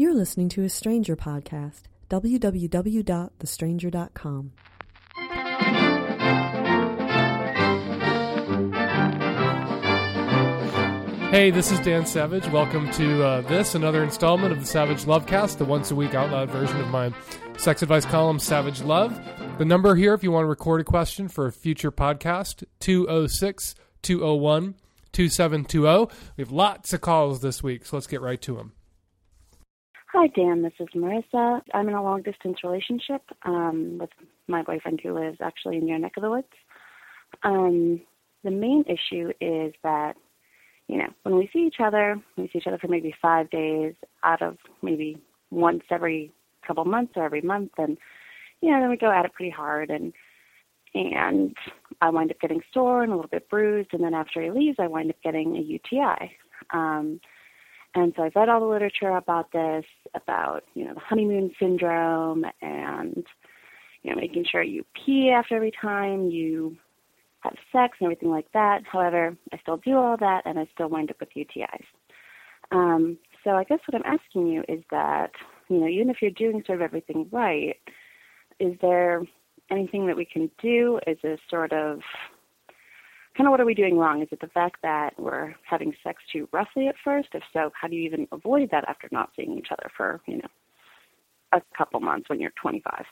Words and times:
You're 0.00 0.14
listening 0.14 0.48
to 0.50 0.62
a 0.64 0.68
Stranger 0.70 1.14
podcast. 1.14 1.82
www.thestranger.com. 2.08 4.52
Hey, 11.30 11.50
this 11.50 11.70
is 11.70 11.78
Dan 11.80 12.06
Savage. 12.06 12.48
Welcome 12.48 12.90
to 12.92 13.22
uh, 13.22 13.42
this, 13.42 13.74
another 13.74 14.02
installment 14.02 14.52
of 14.52 14.60
the 14.60 14.66
Savage 14.66 15.04
Lovecast, 15.04 15.58
the 15.58 15.66
once 15.66 15.90
a 15.90 15.94
week 15.94 16.14
out 16.14 16.30
loud 16.30 16.48
version 16.48 16.80
of 16.80 16.88
my 16.88 17.12
sex 17.58 17.82
advice 17.82 18.06
column, 18.06 18.38
Savage 18.38 18.80
Love. 18.80 19.20
The 19.58 19.66
number 19.66 19.94
here, 19.96 20.14
if 20.14 20.22
you 20.22 20.30
want 20.30 20.44
to 20.44 20.48
record 20.48 20.80
a 20.80 20.84
question 20.84 21.28
for 21.28 21.44
a 21.44 21.52
future 21.52 21.92
podcast, 21.92 22.64
206 22.78 23.74
201 24.00 24.76
2720. 25.12 26.10
We 26.38 26.42
have 26.42 26.52
lots 26.52 26.94
of 26.94 27.02
calls 27.02 27.42
this 27.42 27.62
week, 27.62 27.84
so 27.84 27.98
let's 27.98 28.06
get 28.06 28.22
right 28.22 28.40
to 28.40 28.56
them. 28.56 28.72
Hi, 30.12 30.26
Dan. 30.26 30.62
This 30.62 30.72
is 30.80 30.88
Marissa. 30.88 31.62
I'm 31.72 31.88
in 31.88 31.94
a 31.94 32.02
long 32.02 32.22
distance 32.22 32.64
relationship 32.64 33.22
um, 33.44 33.98
with 34.00 34.10
my 34.48 34.60
boyfriend 34.60 34.98
who 35.00 35.14
lives 35.14 35.38
actually 35.40 35.76
in 35.76 35.86
your 35.86 36.00
neck 36.00 36.14
of 36.16 36.24
the 36.24 36.30
woods. 36.30 36.48
Um, 37.44 38.00
the 38.42 38.50
main 38.50 38.84
issue 38.88 39.30
is 39.40 39.72
that 39.84 40.14
you 40.88 40.98
know, 40.98 41.06
when 41.22 41.36
we 41.36 41.48
see 41.52 41.60
each 41.60 41.76
other, 41.78 42.20
we 42.36 42.48
see 42.48 42.58
each 42.58 42.66
other 42.66 42.78
for 42.78 42.88
maybe 42.88 43.14
five 43.22 43.50
days 43.50 43.94
out 44.24 44.42
of 44.42 44.56
maybe 44.82 45.16
once 45.52 45.84
every 45.92 46.32
couple 46.66 46.84
months 46.84 47.12
or 47.14 47.24
every 47.24 47.42
month, 47.42 47.70
and 47.78 47.96
you 48.60 48.72
know, 48.72 48.80
then 48.80 48.90
we 48.90 48.96
go 48.96 49.12
at 49.12 49.24
it 49.24 49.32
pretty 49.32 49.52
hard, 49.52 49.90
and 49.90 50.12
and 50.92 51.54
I 52.00 52.10
wind 52.10 52.32
up 52.32 52.40
getting 52.40 52.62
sore 52.74 53.04
and 53.04 53.12
a 53.12 53.14
little 53.14 53.30
bit 53.30 53.48
bruised, 53.48 53.90
and 53.92 54.02
then 54.02 54.14
after 54.14 54.42
he 54.42 54.50
leaves, 54.50 54.78
I 54.80 54.88
wind 54.88 55.10
up 55.10 55.22
getting 55.22 55.56
a 55.56 55.60
UTI. 55.60 56.32
Um, 56.72 57.20
and 57.94 58.12
so 58.16 58.22
I've 58.22 58.36
read 58.36 58.48
all 58.48 58.60
the 58.60 58.66
literature 58.66 59.10
about 59.10 59.52
this, 59.52 59.84
about 60.14 60.64
you 60.74 60.84
know 60.84 60.94
the 60.94 61.00
honeymoon 61.00 61.50
syndrome, 61.58 62.44
and 62.62 63.24
you 64.02 64.10
know 64.10 64.20
making 64.20 64.44
sure 64.50 64.62
you 64.62 64.84
pee 64.94 65.30
after 65.30 65.56
every 65.56 65.72
time 65.80 66.30
you 66.30 66.76
have 67.40 67.54
sex 67.72 67.96
and 68.00 68.06
everything 68.06 68.30
like 68.30 68.50
that. 68.52 68.82
However, 68.90 69.36
I 69.52 69.58
still 69.58 69.78
do 69.78 69.96
all 69.96 70.16
that 70.18 70.42
and 70.44 70.58
I 70.58 70.68
still 70.74 70.88
wind 70.88 71.10
up 71.10 71.20
with 71.20 71.30
UTIs. 71.34 71.84
Um, 72.70 73.18
so 73.42 73.52
I 73.52 73.64
guess 73.64 73.80
what 73.86 74.00
I'm 74.00 74.18
asking 74.18 74.46
you 74.46 74.62
is 74.68 74.82
that, 74.90 75.32
you 75.68 75.78
know, 75.78 75.88
even 75.88 76.10
if 76.10 76.18
you're 76.20 76.30
doing 76.30 76.62
sort 76.66 76.78
of 76.78 76.82
everything 76.82 77.28
right, 77.32 77.76
is 78.58 78.74
there 78.82 79.22
anything 79.70 80.06
that 80.06 80.16
we 80.16 80.26
can 80.26 80.50
do? 80.62 81.00
Is 81.06 81.16
this 81.22 81.40
sort 81.48 81.72
of 81.72 82.00
kind 83.36 83.46
of 83.46 83.50
what 83.50 83.60
are 83.60 83.66
we 83.66 83.74
doing 83.74 83.98
wrong? 83.98 84.22
Is 84.22 84.28
it 84.30 84.40
the 84.40 84.48
fact 84.48 84.76
that 84.82 85.14
we're 85.18 85.54
having 85.68 85.94
sex 86.02 86.22
too 86.32 86.48
roughly 86.52 86.88
at 86.88 86.96
first? 87.02 87.28
If 87.32 87.42
so, 87.52 87.70
how 87.80 87.88
do 87.88 87.96
you 87.96 88.02
even 88.02 88.26
avoid 88.32 88.70
that 88.72 88.88
after 88.88 89.08
not 89.12 89.30
seeing 89.36 89.56
each 89.56 89.68
other 89.70 89.90
for, 89.96 90.20
you 90.26 90.38
know, 90.38 90.48
a 91.52 91.62
couple 91.76 92.00
months 92.00 92.28
when 92.28 92.40
you're 92.40 92.52
25? 92.60 93.04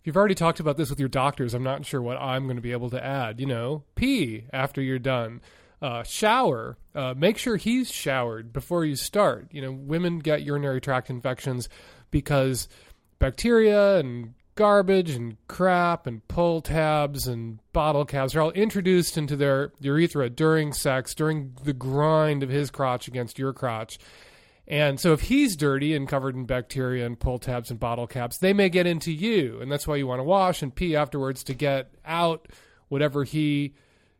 if 0.00 0.06
you've 0.06 0.16
already 0.16 0.34
talked 0.34 0.60
about 0.60 0.78
this 0.78 0.88
with 0.88 0.98
your 0.98 1.10
doctors, 1.10 1.52
I'm 1.52 1.62
not 1.62 1.84
sure 1.84 2.00
what 2.00 2.16
I'm 2.16 2.44
going 2.44 2.56
to 2.56 2.62
be 2.62 2.72
able 2.72 2.88
to 2.88 3.04
add. 3.04 3.38
You 3.38 3.44
know, 3.44 3.84
pee 3.96 4.46
after 4.50 4.80
you're 4.80 4.98
done. 4.98 5.42
Uh, 5.82 6.02
shower. 6.02 6.78
Uh, 6.94 7.14
make 7.16 7.36
sure 7.36 7.56
he's 7.56 7.90
showered 7.90 8.52
before 8.52 8.84
you 8.84 8.96
start. 8.96 9.48
You 9.50 9.60
know, 9.60 9.72
women 9.72 10.18
get 10.18 10.42
urinary 10.42 10.80
tract 10.80 11.10
infections 11.10 11.68
because 12.10 12.66
bacteria 13.18 13.98
and 13.98 14.34
garbage 14.54 15.10
and 15.10 15.36
crap 15.48 16.06
and 16.06 16.26
pull 16.28 16.60
tabs 16.60 17.26
and 17.26 17.60
bottle 17.72 18.04
caps 18.04 18.34
are 18.34 18.40
all 18.40 18.50
introduced 18.50 19.16
into 19.16 19.36
their 19.36 19.72
urethra 19.80 20.28
during 20.28 20.72
sex, 20.72 21.14
during 21.14 21.54
the 21.64 21.72
grind 21.72 22.42
of 22.42 22.48
his 22.48 22.70
crotch 22.70 23.08
against 23.08 23.38
your 23.38 23.52
crotch. 23.52 23.98
And 24.66 25.00
so 25.00 25.12
if 25.12 25.22
he's 25.22 25.56
dirty 25.56 25.96
and 25.96 26.06
covered 26.08 26.36
in 26.36 26.44
bacteria 26.44 27.04
and 27.04 27.18
pull 27.18 27.38
tabs 27.38 27.70
and 27.70 27.80
bottle 27.80 28.06
caps, 28.06 28.38
they 28.38 28.52
may 28.52 28.68
get 28.68 28.86
into 28.86 29.12
you. 29.12 29.60
And 29.60 29.70
that's 29.70 29.86
why 29.86 29.96
you 29.96 30.06
want 30.06 30.20
to 30.20 30.24
wash 30.24 30.62
and 30.62 30.74
pee 30.74 30.94
afterwards 30.94 31.42
to 31.44 31.54
get 31.54 31.90
out 32.04 32.46
whatever 32.88 33.24
he 33.24 33.74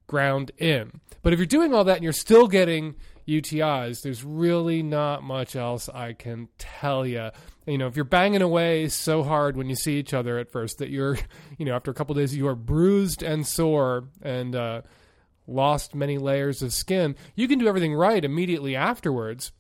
ground 0.09 0.51
in. 0.59 1.01
But 1.23 1.33
if 1.33 1.39
you're 1.39 1.47
doing 1.47 1.73
all 1.73 1.85
that 1.85 1.97
and 1.97 2.05
you're 2.05 2.13
still 2.13 2.49
getting 2.49 2.97
UTIs, 3.31 4.03
there's 4.03 4.25
really 4.25 4.83
not 4.83 5.23
much 5.23 5.55
else 5.55 5.89
I 5.89 6.13
can 6.13 6.49
tell 6.59 7.07
you. 7.07 7.31
You 7.67 7.79
know, 7.79 7.87
if 7.87 7.97
you're 7.97 8.05
banging 8.05 8.43
away 8.43 8.89
so 8.89 9.23
hard 9.23 9.57
when 9.57 9.69
you 9.69 9.77
see 9.77 9.99
each 9.99 10.13
other 10.13 10.39
at 10.39 10.51
first 10.51 10.79
that 10.79 10.91
you're, 10.91 11.19
you 11.59 11.65
know, 11.65 11.75
after 11.75 11.91
a 11.91 11.95
couple 11.95 12.15
days 12.15 12.37
you 12.37 12.49
are 12.49 12.55
bruised 12.55 13.23
and 13.23 13.47
sore 13.47 14.09
and 14.23 14.57
uh, 14.57 14.83
lost 15.47 15.95
many 15.95 16.19
layers 16.19 16.63
of 16.63 16.73
skin, 16.73 17.17
you 17.35 17.47
can 17.47 17.59
do 17.59 17.69
everything 17.69 17.95
right 17.95 18.25
immediately 18.25 18.75
afterwards 18.75 19.53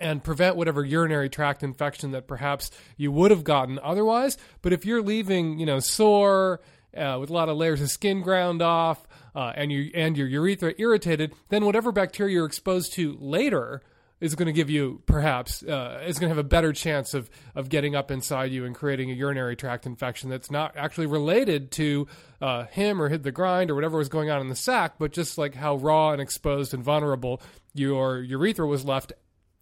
and 0.00 0.24
prevent 0.24 0.56
whatever 0.56 0.84
urinary 0.84 1.28
tract 1.28 1.62
infection 1.62 2.12
that 2.12 2.26
perhaps 2.26 2.70
you 2.96 3.12
would 3.12 3.30
have 3.30 3.44
gotten 3.44 3.78
otherwise. 3.82 4.36
But 4.62 4.72
if 4.72 4.84
you're 4.84 5.02
leaving, 5.02 5.58
you 5.58 5.66
know, 5.66 5.78
sore 5.80 6.60
uh, 6.96 7.18
with 7.20 7.30
a 7.30 7.32
lot 7.32 7.48
of 7.48 7.56
layers 7.56 7.80
of 7.80 7.90
skin 7.90 8.22
ground 8.22 8.62
off, 8.62 9.06
uh, 9.34 9.52
and 9.54 9.72
you 9.72 9.90
and 9.94 10.16
your 10.16 10.26
urethra 10.26 10.74
irritated, 10.78 11.34
then 11.48 11.64
whatever 11.64 11.92
bacteria 11.92 12.34
you're 12.34 12.46
exposed 12.46 12.92
to 12.94 13.16
later 13.20 13.82
is 14.20 14.34
going 14.34 14.46
to 14.46 14.52
give 14.52 14.70
you 14.70 15.02
perhaps 15.06 15.62
uh, 15.64 16.02
is 16.06 16.18
going 16.18 16.30
to 16.30 16.34
have 16.34 16.44
a 16.44 16.48
better 16.48 16.72
chance 16.72 17.14
of 17.14 17.28
of 17.54 17.68
getting 17.68 17.94
up 17.94 18.10
inside 18.10 18.52
you 18.52 18.64
and 18.64 18.74
creating 18.74 19.10
a 19.10 19.14
urinary 19.14 19.56
tract 19.56 19.86
infection 19.86 20.30
that's 20.30 20.50
not 20.50 20.76
actually 20.76 21.06
related 21.06 21.70
to 21.70 22.06
uh, 22.40 22.64
him 22.64 23.02
or 23.02 23.08
hit 23.08 23.22
the 23.22 23.32
grind 23.32 23.70
or 23.70 23.74
whatever 23.74 23.98
was 23.98 24.08
going 24.08 24.30
on 24.30 24.40
in 24.40 24.48
the 24.48 24.56
sack, 24.56 24.94
but 24.98 25.12
just 25.12 25.36
like 25.36 25.54
how 25.54 25.76
raw 25.76 26.12
and 26.12 26.22
exposed 26.22 26.72
and 26.72 26.82
vulnerable 26.82 27.42
your 27.74 28.22
urethra 28.22 28.66
was 28.66 28.84
left 28.84 29.12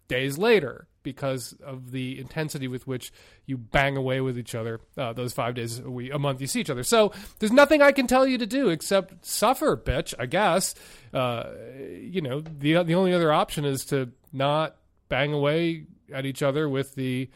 days 0.07 0.37
later 0.37 0.87
because 1.03 1.53
of 1.63 1.91
the 1.91 2.19
intensity 2.19 2.67
with 2.67 2.87
which 2.87 3.11
you 3.45 3.57
bang 3.57 3.97
away 3.97 4.21
with 4.21 4.37
each 4.37 4.55
other 4.55 4.79
uh, 4.97 5.13
those 5.13 5.33
five 5.33 5.53
days 5.53 5.79
a 5.79 5.89
week, 5.89 6.13
a 6.13 6.19
month 6.19 6.41
you 6.41 6.47
see 6.47 6.61
each 6.61 6.69
other. 6.69 6.83
So 6.83 7.11
there's 7.39 7.51
nothing 7.51 7.81
I 7.81 7.91
can 7.91 8.07
tell 8.07 8.25
you 8.25 8.37
to 8.37 8.45
do 8.45 8.69
except 8.69 9.25
suffer, 9.25 9.77
bitch. 9.77 10.13
I 10.17 10.25
guess. 10.25 10.75
Uh, 11.13 11.51
you 11.99 12.21
know, 12.21 12.39
the 12.39 12.81
the 12.83 12.95
only 12.95 13.13
other 13.13 13.31
option 13.31 13.65
is 13.65 13.85
to 13.85 14.11
not 14.31 14.75
bang 15.09 15.33
away 15.33 15.85
at 16.11 16.25
each 16.25 16.41
other 16.41 16.67
with 16.67 16.95
the, 16.95 17.29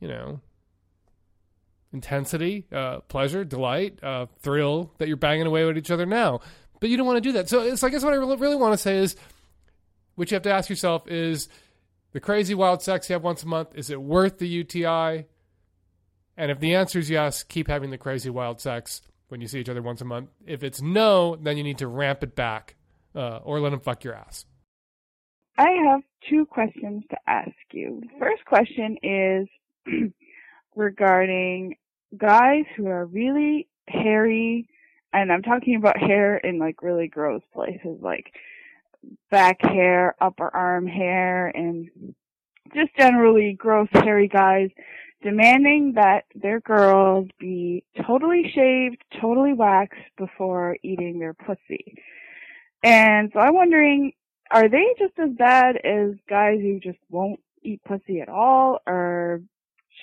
you 0.00 0.08
know, 0.08 0.40
intensity, 1.92 2.66
uh, 2.72 3.00
pleasure, 3.00 3.44
delight, 3.44 4.02
uh, 4.02 4.26
thrill 4.40 4.92
that 4.98 5.08
you're 5.08 5.16
banging 5.16 5.46
away 5.46 5.64
with 5.64 5.76
each 5.76 5.90
other 5.90 6.06
now. 6.06 6.40
But 6.80 6.88
you 6.88 6.96
don't 6.96 7.06
want 7.06 7.18
to 7.18 7.20
do 7.20 7.32
that. 7.32 7.48
So, 7.48 7.74
so 7.74 7.86
I 7.86 7.90
guess 7.90 8.02
what 8.02 8.14
I 8.14 8.16
really 8.16 8.56
want 8.56 8.72
to 8.72 8.78
say 8.78 8.96
is, 8.96 9.16
what 10.14 10.30
you 10.30 10.34
have 10.34 10.42
to 10.42 10.52
ask 10.52 10.68
yourself 10.68 11.08
is 11.08 11.48
the 12.12 12.20
crazy 12.20 12.54
wild 12.54 12.82
sex 12.82 13.08
you 13.08 13.14
have 13.14 13.22
once 13.22 13.42
a 13.42 13.46
month, 13.46 13.68
is 13.74 13.90
it 13.90 14.00
worth 14.00 14.38
the 14.38 14.48
UTI? 14.48 15.26
And 16.36 16.50
if 16.50 16.58
the 16.58 16.74
answer 16.74 16.98
is 16.98 17.10
yes, 17.10 17.42
keep 17.42 17.68
having 17.68 17.90
the 17.90 17.98
crazy 17.98 18.30
wild 18.30 18.60
sex 18.60 19.02
when 19.28 19.40
you 19.40 19.46
see 19.46 19.60
each 19.60 19.68
other 19.68 19.82
once 19.82 20.00
a 20.00 20.04
month. 20.04 20.30
If 20.46 20.62
it's 20.62 20.80
no, 20.80 21.36
then 21.36 21.56
you 21.56 21.62
need 21.62 21.78
to 21.78 21.86
ramp 21.86 22.22
it 22.22 22.34
back 22.34 22.76
uh, 23.14 23.38
or 23.38 23.60
let 23.60 23.72
him 23.72 23.80
fuck 23.80 24.04
your 24.04 24.14
ass. 24.14 24.44
I 25.58 25.70
have 25.88 26.00
two 26.28 26.46
questions 26.46 27.04
to 27.10 27.16
ask 27.26 27.52
you. 27.72 28.00
The 28.00 28.18
first 28.18 28.44
question 28.44 28.96
is 29.02 29.48
regarding 30.74 31.76
guys 32.16 32.64
who 32.76 32.86
are 32.86 33.06
really 33.06 33.68
hairy, 33.88 34.68
and 35.12 35.30
I'm 35.30 35.42
talking 35.42 35.76
about 35.76 35.98
hair 35.98 36.38
in 36.38 36.58
like 36.58 36.82
really 36.82 37.08
gross 37.08 37.42
places, 37.52 37.98
like 38.00 38.32
back 39.30 39.58
hair, 39.62 40.14
upper 40.20 40.54
arm 40.54 40.86
hair, 40.86 41.48
and 41.48 41.88
just 42.74 42.94
generally 42.96 43.54
gross 43.58 43.88
hairy 43.92 44.28
guys 44.28 44.70
demanding 45.22 45.92
that 45.94 46.24
their 46.34 46.60
girls 46.60 47.28
be 47.38 47.84
totally 48.06 48.50
shaved, 48.54 49.02
totally 49.20 49.52
waxed 49.52 50.00
before 50.16 50.76
eating 50.82 51.18
their 51.18 51.34
pussy. 51.34 51.94
And 52.82 53.30
so 53.32 53.40
I'm 53.40 53.54
wondering, 53.54 54.12
are 54.50 54.68
they 54.68 54.94
just 54.98 55.18
as 55.18 55.30
bad 55.36 55.76
as 55.84 56.14
guys 56.28 56.58
who 56.60 56.80
just 56.80 56.98
won't 57.10 57.40
eat 57.62 57.82
pussy 57.84 58.20
at 58.20 58.28
all, 58.28 58.80
or 58.86 59.42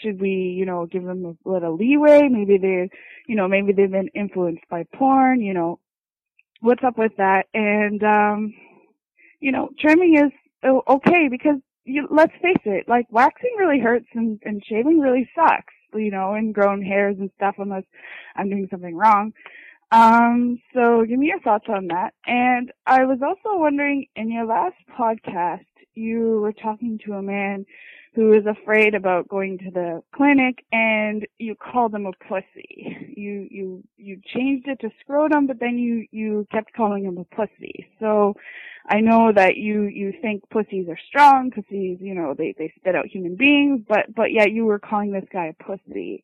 should 0.01 0.21
we, 0.21 0.29
you 0.29 0.65
know, 0.65 0.85
give 0.85 1.03
them 1.03 1.25
a 1.25 1.50
little 1.50 1.75
leeway? 1.75 2.29
Maybe 2.29 2.57
they, 2.57 2.89
you 3.27 3.35
know, 3.35 3.47
maybe 3.47 3.73
they've 3.73 3.91
been 3.91 4.09
influenced 4.13 4.67
by 4.69 4.85
porn, 4.93 5.41
you 5.41 5.53
know, 5.53 5.79
what's 6.61 6.83
up 6.83 6.97
with 6.97 7.13
that? 7.17 7.47
And, 7.53 8.03
um, 8.03 8.53
you 9.39 9.51
know, 9.51 9.69
trimming 9.80 10.18
is 10.18 10.31
okay 10.88 11.28
because 11.30 11.57
you, 11.86 12.07
let's 12.12 12.34
face 12.42 12.62
it, 12.66 12.88
like 12.88 13.06
waxing 13.10 13.56
really 13.57 13.80
hurts 13.80 14.07
and, 14.13 14.39
and 14.44 14.63
shaving 14.66 15.00
really 15.00 15.30
sucks, 15.36 15.74
you 15.94 16.12
know, 16.12 16.34
and 16.34 16.54
growing 16.54 16.84
hairs 16.84 17.16
and 17.19 17.30
stuff 17.36 17.56
unless 17.57 17.84
I'm 18.36 18.50
doing 18.50 18.68
something 18.69 18.95
wrong. 18.95 19.31
Um, 19.92 20.60
so 20.74 21.06
give 21.07 21.18
me 21.18 21.28
your 21.28 21.39
thoughts 21.39 21.66
on 21.69 21.88
that. 21.88 22.13
And 22.25 22.72
I 22.86 23.06
was 23.06 23.19
also 23.22 23.57
wondering 23.57 24.07
in 24.16 24.31
your 24.31 24.45
last 24.45 24.75
podcast, 25.00 25.66
you 25.94 26.39
were 26.42 26.54
talking 26.54 27.00
to 27.06 27.13
a 27.13 27.22
man 27.22 27.66
who 28.17 28.33
is 28.33 28.47
afraid 28.47 28.95
about 28.95 29.27
going 29.27 29.59
to 29.59 29.69
the 29.69 30.01
clinic 30.11 30.65
and 30.71 31.27
you 31.37 31.53
called 31.53 31.91
them 31.91 32.07
a 32.07 32.11
pussy. 32.27 33.13
You 33.15 33.47
you 33.49 33.83
you 33.97 34.19
changed 34.25 34.67
it 34.67 34.79
to 34.79 34.89
scrotum 35.01 35.45
but 35.45 35.59
then 35.59 35.77
you 35.77 36.07
you 36.09 36.47
kept 36.51 36.73
calling 36.73 37.03
him 37.03 37.19
a 37.19 37.35
pussy. 37.35 37.87
So 37.99 38.33
I 38.87 39.01
know 39.01 39.31
that 39.31 39.57
you 39.57 39.83
you 39.83 40.13
think 40.19 40.49
pussies 40.49 40.89
are 40.89 40.97
strong, 41.07 41.51
pussies, 41.51 41.99
you 42.01 42.15
know, 42.15 42.33
they 42.35 42.55
they 42.57 42.73
spit 42.75 42.95
out 42.95 43.05
human 43.05 43.35
beings, 43.35 43.81
but 43.87 44.13
but 44.15 44.31
yet 44.31 44.51
you 44.51 44.65
were 44.65 44.79
calling 44.79 45.11
this 45.11 45.25
guy 45.31 45.53
a 45.53 45.63
pussy. 45.63 46.23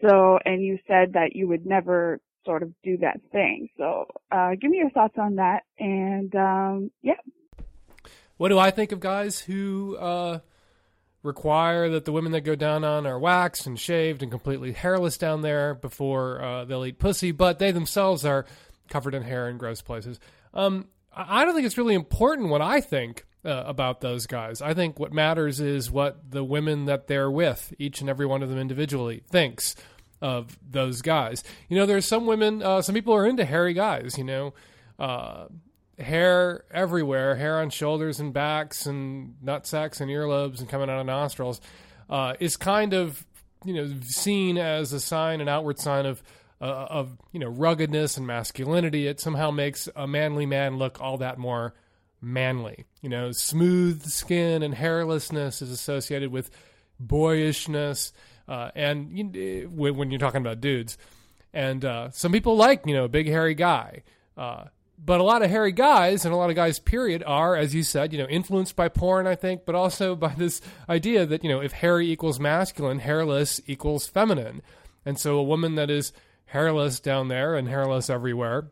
So, 0.00 0.38
and 0.46 0.62
you 0.62 0.78
said 0.88 1.12
that 1.12 1.36
you 1.36 1.46
would 1.48 1.66
never 1.66 2.20
sort 2.46 2.62
of 2.62 2.72
do 2.82 2.96
that 2.98 3.20
thing. 3.32 3.68
So, 3.76 4.06
uh, 4.30 4.52
give 4.58 4.70
me 4.70 4.78
your 4.78 4.90
thoughts 4.90 5.18
on 5.18 5.36
that. 5.36 5.64
And 5.78 6.34
um, 6.34 6.90
yeah. 7.02 7.20
What 8.38 8.48
do 8.48 8.58
I 8.58 8.70
think 8.70 8.92
of 8.92 8.98
guys 8.98 9.40
who 9.40 9.96
uh, 9.96 10.40
require 11.22 11.88
that 11.90 12.04
the 12.04 12.12
women 12.12 12.32
that 12.32 12.40
go 12.40 12.54
down 12.54 12.84
on 12.84 13.06
are 13.06 13.18
waxed 13.18 13.66
and 13.66 13.78
shaved 13.78 14.22
and 14.22 14.30
completely 14.30 14.72
hairless 14.72 15.16
down 15.16 15.42
there 15.42 15.74
before 15.74 16.42
uh, 16.42 16.64
they'll 16.64 16.84
eat 16.84 16.98
pussy, 16.98 17.30
but 17.30 17.58
they 17.58 17.70
themselves 17.70 18.24
are 18.24 18.44
covered 18.88 19.14
in 19.14 19.22
hair 19.22 19.48
in 19.48 19.56
gross 19.58 19.82
places? 19.82 20.20
Um, 20.52 20.88
I 21.14 21.44
don't 21.44 21.54
think 21.54 21.66
it's 21.66 21.78
really 21.78 21.94
important 21.94 22.48
what 22.48 22.62
I 22.62 22.80
think 22.80 23.26
uh, 23.44 23.64
about 23.66 24.00
those 24.00 24.26
guys. 24.26 24.62
I 24.62 24.74
think 24.74 24.98
what 24.98 25.12
matters 25.12 25.60
is 25.60 25.90
what 25.90 26.30
the 26.30 26.44
women 26.44 26.86
that 26.86 27.06
they're 27.06 27.30
with, 27.30 27.72
each 27.78 28.00
and 28.00 28.08
every 28.08 28.26
one 28.26 28.42
of 28.42 28.48
them 28.48 28.58
individually, 28.58 29.22
thinks 29.28 29.74
of 30.20 30.56
those 30.68 31.02
guys. 31.02 31.42
You 31.68 31.76
know, 31.76 31.86
there's 31.86 32.06
some 32.06 32.26
women, 32.26 32.62
uh, 32.62 32.82
some 32.82 32.94
people 32.94 33.14
are 33.14 33.26
into 33.26 33.44
hairy 33.44 33.74
guys. 33.74 34.16
You 34.16 34.24
know, 34.24 34.54
uh, 34.98 35.46
hair 35.98 36.64
everywhere, 36.70 37.36
hair 37.36 37.60
on 37.60 37.70
shoulders 37.70 38.20
and 38.20 38.32
backs, 38.32 38.86
and 38.86 39.34
nut 39.42 39.66
sacks 39.66 40.00
and 40.00 40.10
earlobes, 40.10 40.60
and 40.60 40.68
coming 40.68 40.90
out 40.90 41.00
of 41.00 41.06
nostrils, 41.06 41.60
uh, 42.10 42.34
is 42.40 42.56
kind 42.56 42.92
of 42.92 43.24
you 43.64 43.74
know 43.74 43.92
seen 44.02 44.58
as 44.58 44.92
a 44.92 45.00
sign, 45.00 45.40
an 45.40 45.48
outward 45.48 45.78
sign 45.78 46.06
of. 46.06 46.22
Uh, 46.60 46.86
of 46.90 47.18
you 47.32 47.40
know 47.40 47.48
ruggedness 47.48 48.16
and 48.16 48.24
masculinity, 48.24 49.08
it 49.08 49.18
somehow 49.18 49.50
makes 49.50 49.88
a 49.96 50.06
manly 50.06 50.46
man 50.46 50.78
look 50.78 51.00
all 51.00 51.18
that 51.18 51.36
more 51.36 51.74
manly. 52.20 52.84
You 53.00 53.08
know, 53.08 53.32
smooth 53.32 54.06
skin 54.06 54.62
and 54.62 54.72
hairlessness 54.72 55.60
is 55.60 55.72
associated 55.72 56.30
with 56.30 56.52
boyishness 57.00 58.12
uh, 58.48 58.70
and 58.74 59.16
you, 59.16 59.70
when, 59.72 60.10
you're 60.10 60.20
talking 60.20 60.40
about 60.40 60.60
dudes, 60.60 60.98
and 61.52 61.84
uh, 61.84 62.10
some 62.10 62.32
people 62.32 62.56
like 62.56 62.86
you 62.86 62.94
know 62.94 63.04
a 63.04 63.08
big 63.08 63.26
hairy 63.26 63.54
guy, 63.54 64.02
uh, 64.36 64.64
but 65.04 65.20
a 65.20 65.24
lot 65.24 65.42
of 65.42 65.50
hairy 65.50 65.72
guys 65.72 66.24
and 66.24 66.32
a 66.32 66.36
lot 66.36 66.50
of 66.50 66.56
guys, 66.56 66.78
period, 66.78 67.22
are 67.26 67.56
as 67.56 67.74
you 67.74 67.82
said, 67.82 68.12
you 68.12 68.18
know, 68.18 68.28
influenced 68.28 68.76
by 68.76 68.88
porn, 68.88 69.26
I 69.26 69.34
think, 69.34 69.64
but 69.64 69.74
also 69.74 70.14
by 70.16 70.34
this 70.34 70.60
idea 70.88 71.26
that 71.26 71.42
you 71.42 71.50
know 71.50 71.60
if 71.60 71.72
hairy 71.72 72.10
equals 72.10 72.40
masculine, 72.40 73.00
hairless 73.00 73.60
equals 73.66 74.06
feminine, 74.06 74.62
and 75.04 75.18
so 75.18 75.38
a 75.38 75.42
woman 75.42 75.74
that 75.74 75.90
is 75.90 76.12
hairless 76.46 77.00
down 77.00 77.28
there 77.28 77.54
and 77.54 77.68
hairless 77.68 78.10
everywhere 78.10 78.68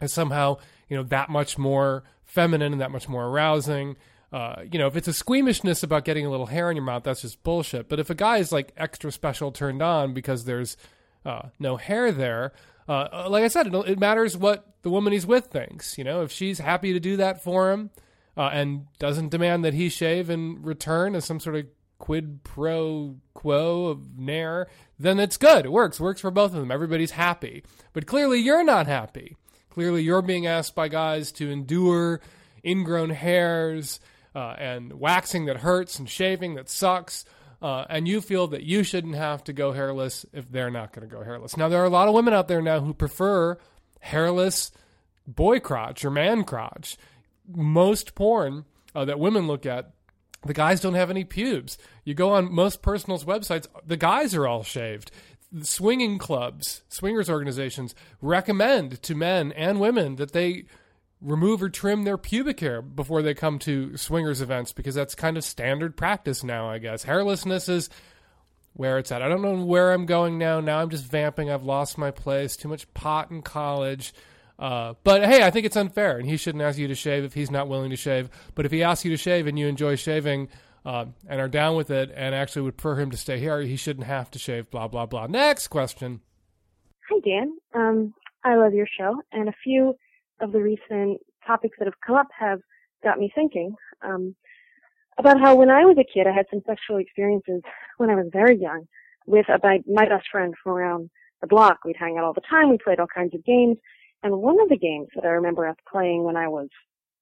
is 0.00 0.12
somehow 0.12 0.56
you 0.88 0.96
know 0.96 1.02
that 1.02 1.28
much 1.28 1.58
more 1.58 2.04
feminine 2.24 2.72
and 2.72 2.80
that 2.80 2.90
much 2.90 3.08
more 3.08 3.26
arousing 3.26 3.96
uh, 4.32 4.56
you 4.70 4.78
know, 4.78 4.86
if 4.86 4.96
it's 4.96 5.08
a 5.08 5.12
squeamishness 5.12 5.82
about 5.82 6.04
getting 6.04 6.26
a 6.26 6.30
little 6.30 6.46
hair 6.46 6.70
in 6.70 6.76
your 6.76 6.84
mouth, 6.84 7.02
that's 7.02 7.22
just 7.22 7.42
bullshit. 7.42 7.88
But 7.88 7.98
if 7.98 8.10
a 8.10 8.14
guy 8.14 8.38
is 8.38 8.52
like 8.52 8.72
extra 8.76 9.10
special 9.10 9.52
turned 9.52 9.80
on 9.80 10.12
because 10.12 10.44
there's 10.44 10.76
uh, 11.24 11.48
no 11.58 11.76
hair 11.76 12.12
there, 12.12 12.52
uh, 12.88 13.26
like 13.28 13.44
I 13.44 13.48
said, 13.48 13.66
it, 13.66 13.74
it, 13.74 13.98
matters 13.98 14.36
what 14.36 14.66
the 14.82 14.90
woman 14.90 15.12
he's 15.12 15.26
with 15.26 15.46
thinks. 15.46 15.98
You 15.98 16.04
know, 16.04 16.22
if 16.22 16.32
she's 16.32 16.58
happy 16.58 16.92
to 16.94 17.00
do 17.00 17.18
that 17.18 17.42
for 17.42 17.70
him 17.70 17.90
uh, 18.36 18.50
and 18.52 18.86
doesn't 18.98 19.28
demand 19.28 19.64
that 19.64 19.74
he 19.74 19.88
shave 19.88 20.30
in 20.30 20.62
return 20.62 21.14
as 21.14 21.24
some 21.24 21.38
sort 21.38 21.56
of 21.56 21.66
quid 21.98 22.42
pro 22.44 23.16
quo 23.34 23.86
of 23.86 24.18
nair, 24.18 24.68
then 24.98 25.20
it's 25.20 25.36
good. 25.36 25.66
It 25.66 25.72
works. 25.72 26.00
Works 26.00 26.22
for 26.22 26.30
both 26.30 26.54
of 26.54 26.60
them. 26.60 26.70
Everybody's 26.70 27.10
happy. 27.10 27.62
But 27.92 28.06
clearly, 28.06 28.40
you're 28.40 28.64
not 28.64 28.86
happy. 28.86 29.36
Clearly, 29.70 30.02
you're 30.02 30.22
being 30.22 30.46
asked 30.46 30.74
by 30.74 30.88
guys 30.88 31.30
to 31.32 31.50
endure 31.50 32.20
ingrown 32.64 33.10
hairs 33.10 34.00
uh, 34.34 34.54
and 34.58 34.98
waxing 34.98 35.46
that 35.46 35.58
hurts 35.58 35.98
and 35.98 36.08
shaving 36.08 36.54
that 36.54 36.70
sucks. 36.70 37.24
Uh, 37.60 37.84
and 37.88 38.06
you 38.06 38.20
feel 38.20 38.46
that 38.48 38.62
you 38.62 38.84
shouldn't 38.84 39.16
have 39.16 39.42
to 39.44 39.52
go 39.52 39.72
hairless 39.72 40.24
if 40.32 40.50
they're 40.50 40.70
not 40.70 40.92
going 40.92 41.08
to 41.08 41.12
go 41.12 41.24
hairless. 41.24 41.56
Now, 41.56 41.68
there 41.68 41.80
are 41.82 41.86
a 41.86 41.90
lot 41.90 42.06
of 42.06 42.14
women 42.14 42.32
out 42.32 42.46
there 42.46 42.62
now 42.62 42.80
who 42.80 42.94
prefer 42.94 43.58
hairless 44.00 44.70
boy 45.26 45.58
crotch 45.58 46.04
or 46.04 46.10
man 46.10 46.44
crotch. 46.44 46.96
Most 47.48 48.14
porn 48.14 48.64
uh, 48.94 49.04
that 49.04 49.18
women 49.18 49.46
look 49.46 49.66
at, 49.66 49.92
the 50.44 50.54
guys 50.54 50.80
don't 50.80 50.94
have 50.94 51.10
any 51.10 51.24
pubes. 51.24 51.78
You 52.04 52.14
go 52.14 52.32
on 52.32 52.52
most 52.52 52.80
personals' 52.80 53.24
websites, 53.24 53.66
the 53.84 53.96
guys 53.96 54.34
are 54.34 54.46
all 54.46 54.62
shaved. 54.62 55.10
Swinging 55.62 56.18
clubs, 56.18 56.82
swingers 56.88 57.30
organizations 57.30 57.94
recommend 58.20 59.02
to 59.02 59.14
men 59.14 59.50
and 59.52 59.80
women 59.80 60.16
that 60.16 60.32
they 60.32 60.66
remove 61.20 61.62
or 61.62 61.68
trim 61.68 62.04
their 62.04 62.18
pubic 62.18 62.60
hair 62.60 62.80
before 62.80 63.22
they 63.22 63.34
come 63.34 63.58
to 63.60 63.96
swingers 63.96 64.40
events 64.40 64.72
because 64.72 64.94
that's 64.94 65.14
kind 65.14 65.36
of 65.36 65.44
standard 65.44 65.96
practice 65.96 66.44
now, 66.44 66.68
I 66.68 66.78
guess. 66.78 67.04
Hairlessness 67.04 67.68
is 67.68 67.90
where 68.74 68.98
it's 68.98 69.10
at. 69.10 69.22
I 69.22 69.28
don't 69.28 69.42
know 69.42 69.64
where 69.64 69.92
I'm 69.92 70.06
going 70.06 70.38
now. 70.38 70.60
Now 70.60 70.80
I'm 70.80 70.90
just 70.90 71.04
vamping. 71.04 71.50
I've 71.50 71.64
lost 71.64 71.98
my 71.98 72.10
place. 72.10 72.56
Too 72.56 72.68
much 72.68 72.92
pot 72.94 73.30
in 73.30 73.42
college. 73.42 74.12
Uh, 74.58 74.94
but 75.04 75.24
hey, 75.24 75.44
I 75.44 75.50
think 75.50 75.66
it's 75.66 75.76
unfair, 75.76 76.18
and 76.18 76.28
he 76.28 76.36
shouldn't 76.36 76.62
ask 76.62 76.78
you 76.78 76.88
to 76.88 76.94
shave 76.94 77.24
if 77.24 77.32
he's 77.32 77.50
not 77.50 77.68
willing 77.68 77.90
to 77.90 77.96
shave. 77.96 78.28
But 78.54 78.66
if 78.66 78.72
he 78.72 78.82
asks 78.82 79.04
you 79.04 79.10
to 79.12 79.16
shave 79.16 79.46
and 79.46 79.58
you 79.58 79.68
enjoy 79.68 79.94
shaving 79.94 80.48
uh, 80.84 81.06
and 81.28 81.40
are 81.40 81.48
down 81.48 81.76
with 81.76 81.90
it, 81.90 82.10
and 82.14 82.34
actually 82.34 82.62
would 82.62 82.76
prefer 82.76 83.00
him 83.00 83.10
to 83.10 83.16
stay 83.16 83.38
here, 83.38 83.60
he 83.60 83.76
shouldn't 83.76 84.06
have 84.06 84.30
to 84.32 84.38
shave. 84.38 84.68
Blah 84.70 84.88
blah 84.88 85.06
blah. 85.06 85.26
Next 85.26 85.68
question. 85.68 86.20
Hi 87.08 87.20
Dan. 87.24 87.56
Um, 87.74 88.14
I 88.44 88.56
love 88.56 88.74
your 88.74 88.88
show, 88.98 89.20
and 89.32 89.48
a 89.48 89.54
few 89.62 89.94
of 90.40 90.52
the 90.52 90.60
recent 90.60 91.20
topics 91.46 91.76
that 91.78 91.86
have 91.86 92.00
come 92.06 92.16
up 92.16 92.28
have 92.38 92.60
got 93.02 93.18
me 93.18 93.30
thinking 93.34 93.74
um, 94.02 94.34
about 95.18 95.40
how 95.40 95.54
when 95.54 95.70
I 95.70 95.84
was 95.84 95.96
a 95.98 96.04
kid, 96.04 96.26
I 96.26 96.32
had 96.32 96.46
some 96.50 96.62
sexual 96.66 96.98
experiences 96.98 97.62
when 97.96 98.10
I 98.10 98.14
was 98.14 98.28
very 98.32 98.56
young 98.56 98.86
with 99.26 99.46
my, 99.62 99.80
my 99.86 100.08
best 100.08 100.26
friend 100.30 100.54
from 100.62 100.72
around 100.72 101.10
the 101.40 101.46
block. 101.46 101.78
We'd 101.84 101.96
hang 101.98 102.16
out 102.18 102.24
all 102.24 102.32
the 102.32 102.40
time. 102.48 102.70
We 102.70 102.78
played 102.78 103.00
all 103.00 103.06
kinds 103.12 103.34
of 103.34 103.44
games. 103.44 103.76
And 104.22 104.38
one 104.38 104.60
of 104.60 104.68
the 104.68 104.78
games 104.78 105.08
that 105.14 105.24
I 105.24 105.28
remember 105.28 105.66
us 105.66 105.76
playing 105.90 106.24
when 106.24 106.36
I 106.36 106.48
was, 106.48 106.68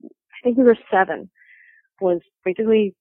I 0.05 0.39
think 0.43 0.57
we 0.57 0.65
were 0.65 0.79
seven, 0.91 1.31
was 2.01 2.21
basically 2.45 2.95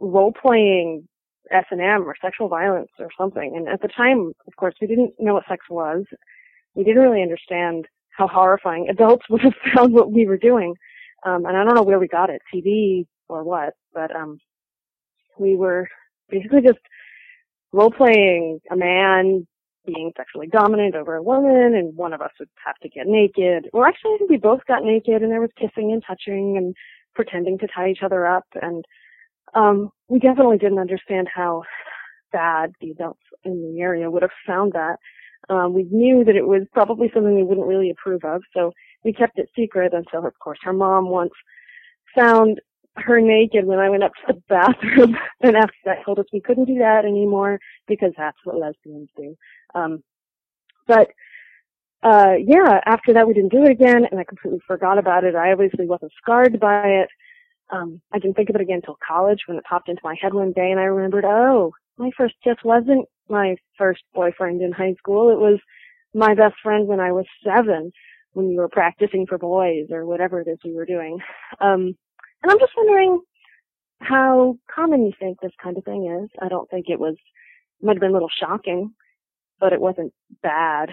role 0.00 0.32
playing 0.32 1.08
S&M 1.50 2.02
or 2.02 2.14
sexual 2.20 2.48
violence 2.48 2.90
or 2.98 3.08
something. 3.18 3.54
And 3.56 3.68
at 3.68 3.82
the 3.82 3.88
time, 3.88 4.32
of 4.46 4.56
course, 4.56 4.74
we 4.80 4.86
didn't 4.86 5.14
know 5.18 5.34
what 5.34 5.44
sex 5.48 5.64
was. 5.70 6.04
We 6.74 6.84
didn't 6.84 7.02
really 7.02 7.22
understand 7.22 7.86
how 8.16 8.28
horrifying 8.28 8.88
adults 8.88 9.24
would 9.30 9.42
have 9.42 9.54
found 9.74 9.92
what 9.92 10.12
we 10.12 10.26
were 10.26 10.38
doing. 10.38 10.74
Um, 11.24 11.46
and 11.46 11.56
I 11.56 11.64
don't 11.64 11.74
know 11.74 11.82
where 11.82 11.98
we 11.98 12.08
got 12.08 12.30
it, 12.30 12.42
TV 12.54 13.06
or 13.28 13.44
what, 13.44 13.74
but 13.92 14.14
um, 14.14 14.38
we 15.38 15.56
were 15.56 15.88
basically 16.28 16.60
just 16.60 16.78
role 17.72 17.90
playing 17.90 18.60
a 18.70 18.76
man 18.76 19.46
being 19.86 20.12
sexually 20.16 20.46
dominant 20.46 20.94
over 20.94 21.16
a 21.16 21.22
woman, 21.22 21.74
and 21.74 21.94
one 21.96 22.12
of 22.12 22.22
us 22.22 22.30
would 22.38 22.48
have 22.64 22.76
to 22.76 22.88
get 22.88 23.06
naked. 23.06 23.68
Or 23.72 23.86
actually, 23.86 24.12
I 24.14 24.18
think 24.18 24.30
we 24.30 24.36
both 24.36 24.60
got 24.66 24.82
naked, 24.82 25.22
and 25.22 25.30
there 25.30 25.40
was 25.40 25.50
kissing 25.58 25.92
and 25.92 26.02
touching 26.06 26.56
and 26.56 26.74
pretending 27.14 27.58
to 27.58 27.66
tie 27.66 27.90
each 27.90 28.02
other 28.02 28.26
up. 28.26 28.44
And 28.62 28.84
um, 29.54 29.90
we 30.08 30.18
definitely 30.18 30.58
didn't 30.58 30.78
understand 30.78 31.28
how 31.32 31.62
bad 32.32 32.72
the 32.80 32.90
adults 32.90 33.20
in 33.44 33.74
the 33.74 33.80
area 33.80 34.10
would 34.10 34.22
have 34.22 34.30
found 34.46 34.72
that. 34.72 34.96
Um, 35.48 35.74
we 35.74 35.84
knew 35.90 36.24
that 36.24 36.36
it 36.36 36.46
was 36.46 36.62
probably 36.72 37.10
something 37.12 37.34
we 37.34 37.42
wouldn't 37.42 37.66
really 37.66 37.90
approve 37.90 38.24
of, 38.24 38.42
so 38.54 38.72
we 39.04 39.12
kept 39.12 39.38
it 39.38 39.48
secret 39.56 39.92
until, 39.92 40.26
of 40.26 40.38
course, 40.38 40.58
her 40.62 40.72
mom 40.72 41.08
once 41.08 41.32
found 42.16 42.60
her 42.96 43.20
naked 43.20 43.66
when 43.66 43.78
I 43.78 43.90
went 43.90 44.04
up 44.04 44.12
to 44.14 44.34
the 44.34 44.42
bathroom, 44.48 45.16
and 45.40 45.56
after 45.56 45.76
that 45.84 46.04
told 46.04 46.18
us 46.18 46.26
we 46.32 46.40
couldn't 46.40 46.66
do 46.66 46.78
that 46.78 47.04
anymore 47.04 47.58
because 47.88 48.12
that's 48.16 48.38
what 48.44 48.58
lesbians 48.58 49.08
do. 49.16 49.34
Um, 49.74 50.02
but 50.86 51.08
uh, 52.02 52.34
yeah, 52.38 52.80
after 52.84 53.12
that 53.14 53.26
we 53.26 53.34
didn't 53.34 53.52
do 53.52 53.64
it 53.64 53.70
again, 53.70 54.04
and 54.10 54.20
I 54.20 54.24
completely 54.24 54.60
forgot 54.66 54.98
about 54.98 55.24
it. 55.24 55.34
I 55.34 55.52
obviously 55.52 55.86
wasn't 55.86 56.12
scarred 56.22 56.60
by 56.60 56.86
it. 56.86 57.08
Um, 57.70 58.00
I 58.12 58.18
didn't 58.18 58.36
think 58.36 58.50
of 58.50 58.56
it 58.56 58.60
again 58.60 58.76
until 58.76 58.98
college 59.06 59.40
when 59.46 59.56
it 59.56 59.64
popped 59.64 59.88
into 59.88 60.02
my 60.04 60.14
head 60.20 60.34
one 60.34 60.52
day, 60.52 60.70
and 60.70 60.78
I 60.78 60.84
remembered, 60.84 61.24
oh, 61.24 61.72
my 61.96 62.10
first 62.16 62.34
kiss 62.44 62.56
wasn't 62.62 63.08
my 63.28 63.56
first 63.78 64.02
boyfriend 64.14 64.62
in 64.62 64.72
high 64.72 64.94
school. 64.98 65.30
It 65.30 65.38
was 65.38 65.58
my 66.14 66.34
best 66.34 66.54
friend 66.62 66.86
when 66.86 67.00
I 67.00 67.12
was 67.12 67.26
seven, 67.44 67.92
when 68.32 68.48
we 68.48 68.56
were 68.56 68.68
practicing 68.68 69.26
for 69.26 69.38
boys 69.38 69.86
or 69.90 70.06
whatever 70.06 70.40
it 70.40 70.48
is 70.48 70.58
we 70.64 70.74
were 70.74 70.86
doing. 70.86 71.18
Um, 71.60 71.96
and 72.42 72.52
I'm 72.52 72.58
just 72.58 72.72
wondering 72.76 73.20
how 74.00 74.56
common 74.72 75.06
you 75.06 75.12
think 75.18 75.40
this 75.40 75.52
kind 75.62 75.78
of 75.78 75.84
thing 75.84 76.20
is. 76.22 76.30
I 76.40 76.48
don't 76.48 76.68
think 76.70 76.86
it 76.88 77.00
was, 77.00 77.16
might 77.82 77.94
have 77.96 78.00
been 78.00 78.10
a 78.10 78.14
little 78.14 78.30
shocking, 78.40 78.92
but 79.58 79.72
it 79.72 79.80
wasn't 79.80 80.12
bad 80.42 80.90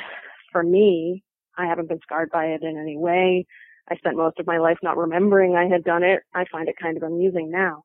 for 0.51 0.63
me. 0.63 1.23
I 1.57 1.65
haven't 1.65 1.89
been 1.89 1.99
scarred 2.01 2.29
by 2.31 2.45
it 2.45 2.63
in 2.63 2.77
any 2.77 2.97
way. 2.97 3.45
I 3.89 3.97
spent 3.97 4.15
most 4.15 4.39
of 4.39 4.47
my 4.47 4.57
life 4.57 4.77
not 4.81 4.97
remembering 4.97 5.55
I 5.55 5.67
had 5.67 5.83
done 5.83 6.03
it. 6.03 6.21
I 6.33 6.45
find 6.51 6.69
it 6.69 6.75
kind 6.81 6.95
of 6.95 7.03
amusing 7.03 7.51
now. 7.51 7.83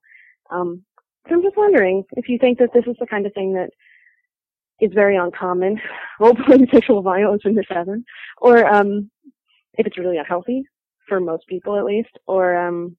Um, 0.50 0.84
so 1.28 1.34
I'm 1.34 1.42
just 1.42 1.56
wondering 1.56 2.04
if 2.12 2.28
you 2.28 2.38
think 2.38 2.58
that 2.58 2.72
this 2.72 2.84
is 2.86 2.96
the 3.00 3.06
kind 3.06 3.26
of 3.26 3.34
thing 3.34 3.54
that 3.54 3.70
is 4.80 4.90
very 4.94 5.16
uncommon, 5.16 5.80
role 6.20 6.34
playing 6.46 6.68
sexual 6.72 7.02
violence 7.02 7.42
in 7.44 7.54
the 7.54 7.64
seven, 7.72 8.04
or 8.38 8.66
um, 8.66 9.10
if 9.74 9.86
it's 9.86 9.98
really 9.98 10.18
unhealthy. 10.18 10.64
for 11.08 11.20
most 11.20 11.46
people 11.46 11.78
at 11.78 11.84
least, 11.84 12.18
or 12.26 12.56
um, 12.56 12.96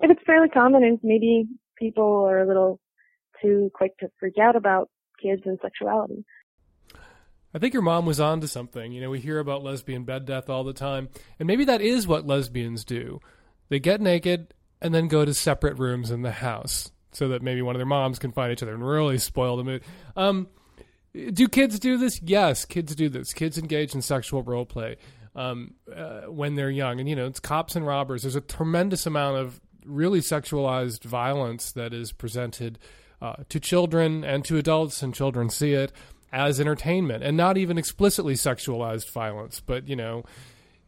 if 0.00 0.10
it's 0.10 0.22
fairly 0.24 0.48
common 0.48 0.84
and 0.84 0.98
maybe 1.02 1.46
people 1.78 2.26
are 2.28 2.40
a 2.40 2.46
little 2.46 2.78
too 3.42 3.70
quick 3.74 3.96
to 3.98 4.08
freak 4.18 4.38
out 4.38 4.56
about 4.56 4.88
kids 5.22 5.42
and 5.44 5.58
sexuality. 5.62 6.24
I 7.52 7.58
think 7.58 7.74
your 7.74 7.82
mom 7.82 8.06
was 8.06 8.20
on 8.20 8.40
to 8.42 8.48
something. 8.48 8.92
You 8.92 9.00
know, 9.00 9.10
we 9.10 9.18
hear 9.18 9.40
about 9.40 9.64
lesbian 9.64 10.04
bed 10.04 10.24
death 10.24 10.48
all 10.48 10.62
the 10.62 10.72
time, 10.72 11.08
and 11.38 11.46
maybe 11.46 11.64
that 11.64 11.80
is 11.80 12.06
what 12.06 12.26
lesbians 12.26 12.84
do. 12.84 13.20
They 13.68 13.80
get 13.80 14.00
naked 14.00 14.54
and 14.80 14.94
then 14.94 15.08
go 15.08 15.24
to 15.24 15.34
separate 15.34 15.78
rooms 15.78 16.10
in 16.10 16.22
the 16.22 16.30
house 16.30 16.90
so 17.12 17.28
that 17.28 17.42
maybe 17.42 17.60
one 17.60 17.74
of 17.74 17.78
their 17.78 17.86
moms 17.86 18.18
can 18.18 18.32
find 18.32 18.52
each 18.52 18.62
other 18.62 18.74
and 18.74 18.86
really 18.86 19.18
spoil 19.18 19.56
the 19.56 19.64
mood. 19.64 19.82
Um, 20.16 20.48
do 21.14 21.48
kids 21.48 21.78
do 21.78 21.96
this? 21.96 22.20
Yes, 22.22 22.64
kids 22.64 22.94
do 22.94 23.08
this. 23.08 23.32
Kids 23.32 23.58
engage 23.58 23.94
in 23.94 24.02
sexual 24.02 24.42
role 24.42 24.66
play 24.66 24.96
um, 25.34 25.74
uh, 25.94 26.22
when 26.22 26.54
they're 26.54 26.70
young, 26.70 27.00
and 27.00 27.08
you 27.08 27.16
know, 27.16 27.26
it's 27.26 27.40
cops 27.40 27.76
and 27.76 27.86
robbers. 27.86 28.22
There's 28.22 28.36
a 28.36 28.40
tremendous 28.40 29.06
amount 29.06 29.38
of 29.38 29.60
really 29.84 30.20
sexualized 30.20 31.04
violence 31.04 31.72
that 31.72 31.92
is 31.92 32.12
presented 32.12 32.78
uh, 33.20 33.36
to 33.48 33.60
children 33.60 34.24
and 34.24 34.44
to 34.44 34.56
adults, 34.56 35.02
and 35.02 35.14
children 35.14 35.50
see 35.50 35.72
it 35.72 35.92
as 36.32 36.60
entertainment 36.60 37.24
and 37.24 37.36
not 37.36 37.56
even 37.56 37.76
explicitly 37.76 38.34
sexualized 38.34 39.10
violence, 39.10 39.60
but 39.60 39.88
you 39.88 39.96
know, 39.96 40.24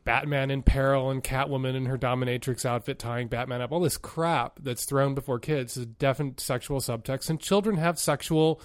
Batman 0.04 0.50
in 0.50 0.62
peril 0.62 1.10
and 1.10 1.22
Catwoman 1.22 1.74
in 1.74 1.86
her 1.86 1.98
dominatrix 1.98 2.64
outfit 2.64 2.98
tying 2.98 3.28
Batman 3.28 3.60
up. 3.60 3.72
All 3.72 3.80
this 3.80 3.96
crap 3.96 4.58
that's 4.62 4.84
thrown 4.84 5.14
before 5.14 5.38
kids 5.38 5.76
is 5.76 5.86
definite 5.86 6.40
sexual 6.40 6.80
subtext, 6.80 7.28
and 7.30 7.40
children 7.40 7.76
have 7.76 7.98
sexual 7.98 8.60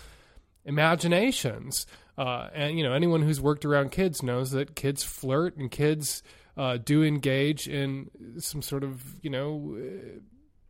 imaginations. 0.68 1.88
Uh, 2.18 2.50
and 2.54 2.78
you 2.78 2.84
know, 2.84 2.94
anyone 2.94 3.24
who's 3.24 3.42
worked 3.42 3.66
around 3.66 3.92
kids 3.92 4.22
knows 4.22 4.52
that 4.52 4.76
kids 4.76 5.04
flirt 5.04 5.58
and 5.58 5.72
kids 5.72 6.22
uh, 6.56 6.78
do 6.78 7.04
engage 7.04 7.68
in 7.68 8.10
some 8.38 8.62
sort 8.62 8.84
of 8.84 9.04
you 9.24 9.30
know 9.30 9.78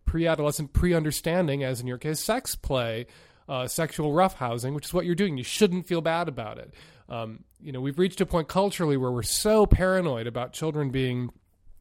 pre-adolescent 0.05 0.71
pre-understanding, 0.71 1.63
as 1.63 1.81
in 1.81 1.87
your 1.87 1.97
case, 1.97 2.19
sex 2.19 2.55
play 2.55 3.07
uh, 3.49 3.67
sexual 3.67 4.11
roughhousing, 4.11 4.73
which 4.73 4.85
is 4.85 4.93
what 4.93 5.05
you're 5.05 5.15
doing. 5.15 5.37
You 5.37 5.43
shouldn't 5.43 5.87
feel 5.87 6.01
bad 6.01 6.27
about 6.27 6.57
it. 6.57 6.73
Um, 7.09 7.43
you 7.61 7.71
know, 7.71 7.79
we've 7.79 7.97
reached 7.97 8.19
a 8.21 8.25
point 8.25 8.47
culturally 8.47 8.97
where 8.97 9.11
we're 9.11 9.23
so 9.23 9.65
paranoid 9.65 10.27
about 10.27 10.53
children 10.53 10.89
being, 10.89 11.29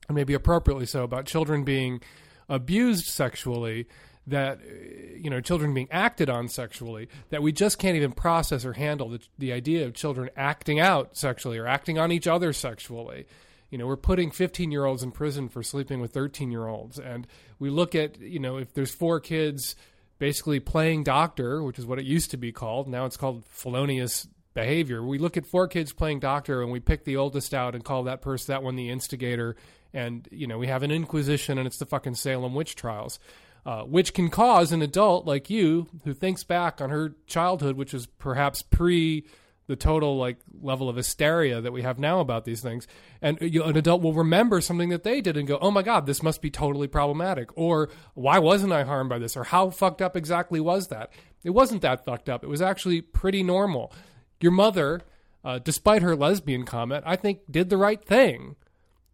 and 0.09 0.15
maybe 0.15 0.35
appropriately 0.35 0.87
so, 0.87 1.03
about 1.03 1.27
children 1.27 1.65
being 1.65 2.01
abused 2.49 3.07
sexually 3.07 3.89
that 4.27 4.59
uh, 4.59 5.17
you 5.17 5.31
know 5.31 5.41
children 5.41 5.73
being 5.75 5.89
acted 5.91 6.29
on 6.29 6.49
sexually 6.49 7.09
that 7.31 7.43
we 7.43 7.53
just 7.53 7.79
can't 7.79 7.97
even 7.97 8.13
process 8.13 8.65
or 8.65 8.73
handle 8.75 9.11
the, 9.11 9.21
the 9.39 9.53
idea 9.53 9.85
of 9.85 9.95
children 9.95 10.29
acting 10.37 10.81
out 10.81 11.17
sexually 11.17 11.59
or 11.59 11.67
acting 11.67 11.99
on 11.99 12.11
each 12.11 12.27
other 12.27 12.53
sexually 12.53 13.27
you 13.71 13.79
know 13.79 13.87
we're 13.87 13.97
putting 13.97 14.31
15 14.31 14.71
year 14.71 14.85
olds 14.85 15.03
in 15.03 15.11
prison 15.11 15.49
for 15.49 15.63
sleeping 15.63 16.01
with 16.01 16.13
13 16.13 16.51
year 16.51 16.67
olds 16.67 16.99
and 16.99 17.27
we 17.59 17.71
look 17.71 17.95
at 17.95 18.21
you 18.21 18.39
know 18.39 18.57
if 18.59 18.75
there's 18.75 18.95
four 18.95 19.21
kids 19.21 19.77
basically 20.19 20.61
playing 20.61 21.05
doctor, 21.05 21.63
which 21.63 21.79
is 21.79 21.87
what 21.87 21.99
it 21.99 22.05
used 22.05 22.31
to 22.31 22.37
be 22.37 22.53
called. 22.53 22.89
Now 22.89 23.05
it's 23.05 23.17
called 23.17 23.45
felonious 23.47 24.27
behavior. 24.55 25.03
We 25.03 25.19
look 25.19 25.37
at 25.37 25.47
four 25.47 25.69
kids 25.69 25.93
playing 25.93 26.21
doctor 26.21 26.63
and 26.63 26.73
we 26.73 26.81
pick 26.81 27.05
the 27.05 27.17
oldest 27.17 27.53
out 27.53 27.75
and 27.75 27.85
call 27.85 28.05
that 28.05 28.23
person 28.23 28.53
that 28.53 28.63
one 28.63 28.77
the 28.77 28.91
instigator. 28.91 29.57
And 29.93 30.27
you 30.31 30.47
know 30.47 30.59
we 30.59 30.67
have 30.67 30.83
an 30.83 30.91
inquisition 30.91 31.59
and 31.59 31.67
it's 31.67 31.79
the 31.79 31.87
fucking 31.87 32.15
Salem 32.15 32.55
witch 32.55 32.75
trials, 32.75 33.19
uh, 33.67 33.83
which 33.83 34.15
can 34.15 34.31
cause 34.31 34.71
an 34.71 34.81
adult 34.81 35.27
like 35.27 35.51
you 35.51 35.89
who 36.05 36.15
thinks 36.15 36.45
back 36.45 36.81
on 36.81 36.89
her 36.91 37.17
childhood, 37.27 37.77
which 37.77 37.93
was 37.93 38.07
perhaps 38.07 38.63
pre 38.63 39.27
the 39.67 39.75
total 39.75 40.17
like 40.17 40.37
level 40.63 40.89
of 40.89 40.95
hysteria 40.95 41.61
that 41.61 41.73
we 41.73 41.83
have 41.83 41.99
now 41.99 42.21
about 42.21 42.45
these 42.45 42.61
things. 42.61 42.87
And 43.21 43.37
you 43.41 43.59
know, 43.59 43.67
an 43.67 43.77
adult 43.77 44.03
will 44.03 44.13
remember 44.13 44.61
something 44.61 44.91
that 44.91 45.03
they 45.03 45.21
did 45.21 45.37
and 45.37 45.49
go 45.49 45.59
oh 45.61 45.73
my 45.73 45.83
god 45.83 46.07
this 46.07 46.23
must 46.23 46.41
be 46.41 46.49
totally 46.49 46.87
problematic. 46.87 47.51
Or 47.59 47.91
why 48.15 48.39
wasn't 48.39 48.73
i 48.73 48.85
harmed 48.85 49.11
by 49.11 49.19
this? 49.19 49.37
Or 49.37 49.43
how 49.43 49.71
fucked 49.71 50.01
up 50.01 50.17
exactly 50.17 50.61
was 50.61 50.87
that? 50.89 51.11
It 51.43 51.51
wasn't 51.51 51.83
that 51.83 52.05
fucked 52.05 52.29
up. 52.29 52.45
It 52.45 52.49
was 52.49 52.63
actually 52.63 53.01
pretty 53.01 53.43
normal. 53.43 53.93
Your 54.41 54.53
mother 54.53 55.03
uh, 55.45 55.59
despite 55.59 56.03
her 56.03 56.17
lesbian 56.17 56.65
comment 56.65 57.05
i 57.07 57.17
think 57.17 57.41
did 57.51 57.69
the 57.69 57.77
right 57.77 58.05
thing. 58.05 58.55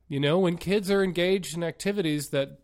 You 0.09 0.21
know 0.21 0.38
when 0.40 0.59
kids 0.59 0.90
are 0.90 1.02
engaged 1.02 1.56
in 1.56 1.64
activities 1.64 2.28
that 2.28 2.59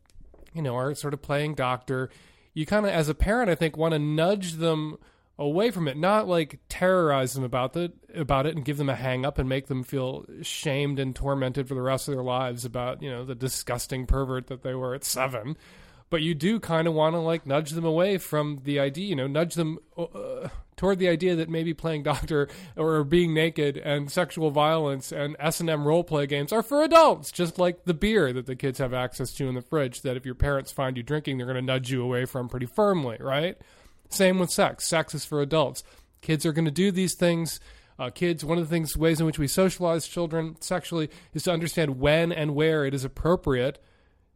you 0.54 0.62
know 0.62 0.76
are 0.76 0.94
sort 0.94 1.14
of 1.14 1.22
playing 1.22 1.54
doctor 1.54 2.08
you 2.54 2.66
kind 2.66 2.86
of 2.86 2.92
as 2.92 3.08
a 3.08 3.14
parent 3.14 3.50
i 3.50 3.54
think 3.54 3.76
want 3.76 3.92
to 3.92 3.98
nudge 3.98 4.54
them 4.54 4.98
away 5.38 5.70
from 5.70 5.86
it, 5.86 5.96
not 5.96 6.26
like 6.26 6.58
terrorize 6.68 7.34
them 7.34 7.44
about 7.44 7.72
the 7.72 7.92
about 8.14 8.46
it 8.46 8.56
and 8.56 8.64
give 8.64 8.76
them 8.76 8.88
a 8.88 8.94
hang 8.94 9.24
up 9.24 9.38
and 9.38 9.48
make 9.48 9.68
them 9.68 9.84
feel 9.84 10.26
shamed 10.42 10.98
and 10.98 11.14
tormented 11.14 11.68
for 11.68 11.74
the 11.74 11.82
rest 11.82 12.08
of 12.08 12.14
their 12.14 12.24
lives 12.24 12.64
about, 12.64 13.02
you 13.02 13.10
know, 13.10 13.24
the 13.24 13.34
disgusting 13.34 14.06
pervert 14.06 14.48
that 14.48 14.62
they 14.62 14.74
were 14.74 14.94
at 14.94 15.04
7. 15.04 15.56
But 16.10 16.22
you 16.22 16.34
do 16.34 16.58
kind 16.58 16.88
of 16.88 16.94
want 16.94 17.14
to 17.14 17.20
like 17.20 17.46
nudge 17.46 17.70
them 17.70 17.84
away 17.84 18.18
from 18.18 18.60
the 18.64 18.80
idea, 18.80 19.06
you 19.06 19.16
know, 19.16 19.26
nudge 19.26 19.54
them 19.54 19.78
uh, 19.96 20.06
toward 20.78 20.98
the 20.98 21.08
idea 21.08 21.36
that 21.36 21.50
maybe 21.50 21.74
playing 21.74 22.02
doctor 22.04 22.48
or 22.76 23.04
being 23.04 23.34
naked 23.34 23.76
and 23.76 24.10
sexual 24.10 24.50
violence 24.50 25.12
and 25.12 25.36
S&M 25.38 25.86
role 25.86 26.04
play 26.04 26.26
games 26.26 26.52
are 26.52 26.62
for 26.62 26.82
adults, 26.82 27.30
just 27.30 27.58
like 27.58 27.84
the 27.84 27.92
beer 27.92 28.32
that 28.32 28.46
the 28.46 28.56
kids 28.56 28.78
have 28.78 28.94
access 28.94 29.34
to 29.34 29.46
in 29.46 29.54
the 29.54 29.60
fridge 29.60 30.00
that 30.00 30.16
if 30.16 30.24
your 30.24 30.34
parents 30.34 30.72
find 30.72 30.96
you 30.96 31.02
drinking, 31.02 31.36
they're 31.36 31.46
going 31.46 31.56
to 31.56 31.62
nudge 31.62 31.90
you 31.90 32.02
away 32.02 32.24
from 32.24 32.48
pretty 32.48 32.66
firmly, 32.66 33.18
right? 33.20 33.58
Same 34.08 34.38
with 34.38 34.50
sex. 34.50 34.86
Sex 34.86 35.14
is 35.14 35.26
for 35.26 35.42
adults. 35.42 35.84
Kids 36.22 36.46
are 36.46 36.52
going 36.52 36.64
to 36.64 36.70
do 36.70 36.90
these 36.90 37.14
things. 37.14 37.60
Uh, 37.98 38.10
kids, 38.10 38.44
one 38.44 38.58
of 38.58 38.64
the 38.64 38.70
things, 38.70 38.96
ways 38.96 39.20
in 39.20 39.26
which 39.26 39.38
we 39.38 39.48
socialize 39.48 40.06
children 40.06 40.56
sexually 40.60 41.10
is 41.34 41.42
to 41.42 41.52
understand 41.52 41.98
when 41.98 42.32
and 42.32 42.54
where 42.54 42.86
it 42.86 42.94
is 42.94 43.04
appropriate 43.04 43.82